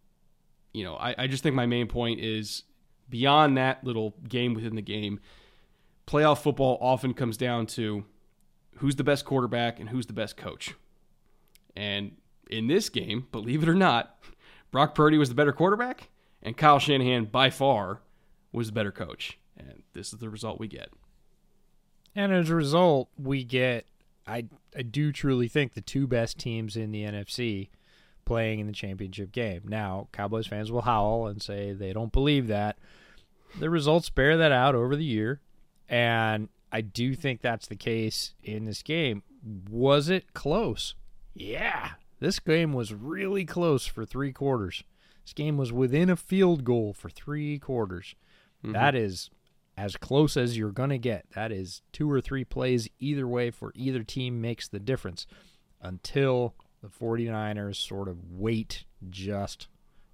[0.74, 2.64] you know, I, I just think my main point is
[3.08, 5.20] beyond that little game within the game,
[6.06, 8.04] playoff football often comes down to
[8.78, 10.74] who's the best quarterback and who's the best coach.
[11.76, 12.16] And
[12.50, 14.18] in this game, believe it or not,
[14.70, 16.10] Brock Purdy was the better quarterback,
[16.42, 18.00] and Kyle Shanahan by far
[18.52, 19.38] was the better coach.
[19.56, 20.90] And this is the result we get.
[22.16, 23.86] And as a result, we get
[24.26, 24.46] I
[24.76, 27.68] I do truly think the two best teams in the NFC
[28.24, 29.62] playing in the championship game.
[29.66, 32.76] Now, Cowboys fans will howl and say they don't believe that.
[33.58, 35.40] The results bear that out over the year,
[35.88, 39.22] and I do think that's the case in this game.
[39.70, 40.94] Was it close?
[41.34, 41.90] Yeah.
[42.18, 44.82] This game was really close for 3 quarters.
[45.24, 48.14] This game was within a field goal for 3 quarters.
[48.64, 48.72] Mm-hmm.
[48.72, 49.30] That is
[49.76, 51.26] as close as you're going to get.
[51.34, 55.26] That is two or three plays either way for either team makes the difference
[55.82, 56.54] until
[56.84, 59.68] the 49ers sort of wait just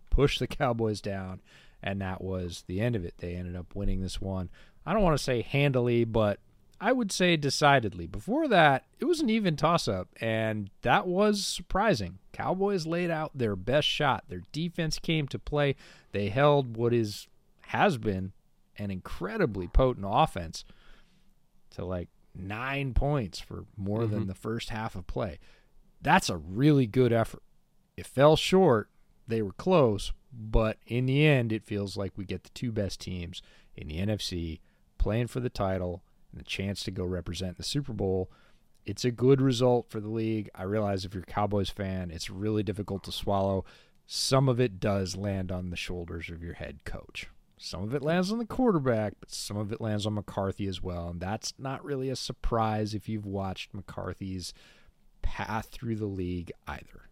[0.09, 1.41] push the Cowboys down
[1.83, 3.15] and that was the end of it.
[3.19, 4.51] They ended up winning this one.
[4.85, 6.39] I don't want to say handily, but
[6.81, 8.07] I would say decidedly.
[8.07, 12.19] Before that, it was an even toss up, and that was surprising.
[12.33, 14.25] Cowboys laid out their best shot.
[14.29, 15.77] Their defense came to play.
[16.13, 17.29] They held what is
[17.69, 18.33] has been
[18.79, 20.65] an incredibly potent offense
[21.71, 24.15] to like nine points for more mm-hmm.
[24.15, 25.39] than the first half of play.
[26.01, 27.43] That's a really good effort.
[27.97, 28.89] It fell short.
[29.29, 33.01] They were close, but in the end, it feels like we get the two best
[33.01, 33.43] teams
[33.77, 34.61] in the NFC
[34.99, 38.31] playing for the title and the chance to go represent the Super Bowl.
[38.87, 40.49] It's a good result for the league.
[40.55, 43.65] I realize if you're a Cowboys fan, it's really difficult to swallow.
[44.07, 47.29] Some of it does land on the shoulders of your head coach.
[47.59, 50.83] Some of it lands on the quarterback, but some of it lands on McCarthy as
[50.83, 51.11] well.
[51.11, 54.55] And that's not really a surprise if you've watched McCarthy's
[55.31, 57.09] path through the league either.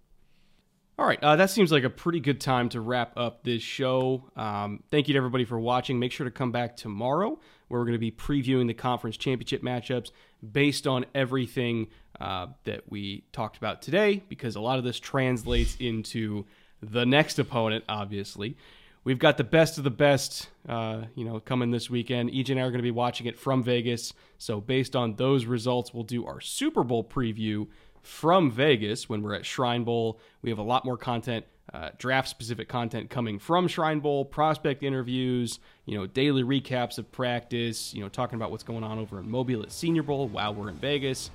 [0.98, 4.24] All right, uh, that seems like a pretty good time to wrap up this show.
[4.34, 6.00] Um, thank you to everybody for watching.
[6.00, 7.38] Make sure to come back tomorrow
[7.68, 10.10] where we're going to be previewing the conference championship matchups
[10.50, 11.86] based on everything
[12.20, 16.44] uh, that we talked about today, because a lot of this translates into
[16.82, 18.56] the next opponent, obviously.
[19.04, 22.30] We've got the best of the best, uh, you know, coming this weekend.
[22.30, 24.12] EJ and I are going to be watching it from Vegas.
[24.36, 27.68] So based on those results, we'll do our Super Bowl preview
[28.08, 30.18] from Vegas when we're at Shrine Bowl.
[30.42, 34.82] We have a lot more content, uh, draft specific content coming from Shrine Bowl, prospect
[34.82, 39.20] interviews, you know, daily recaps of practice, you know, talking about what's going on over
[39.20, 41.30] in Mobile at Senior Bowl while we're in Vegas.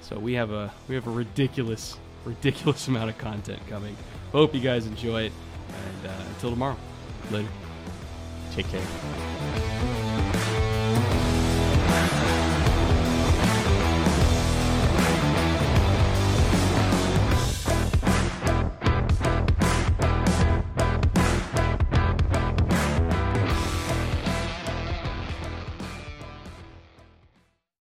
[0.00, 3.96] So we have a we have a ridiculous ridiculous amount of content coming.
[4.32, 5.32] Hope you guys enjoy it,
[5.68, 6.76] and uh, until tomorrow.
[7.30, 7.48] Later.
[8.52, 8.82] Take care.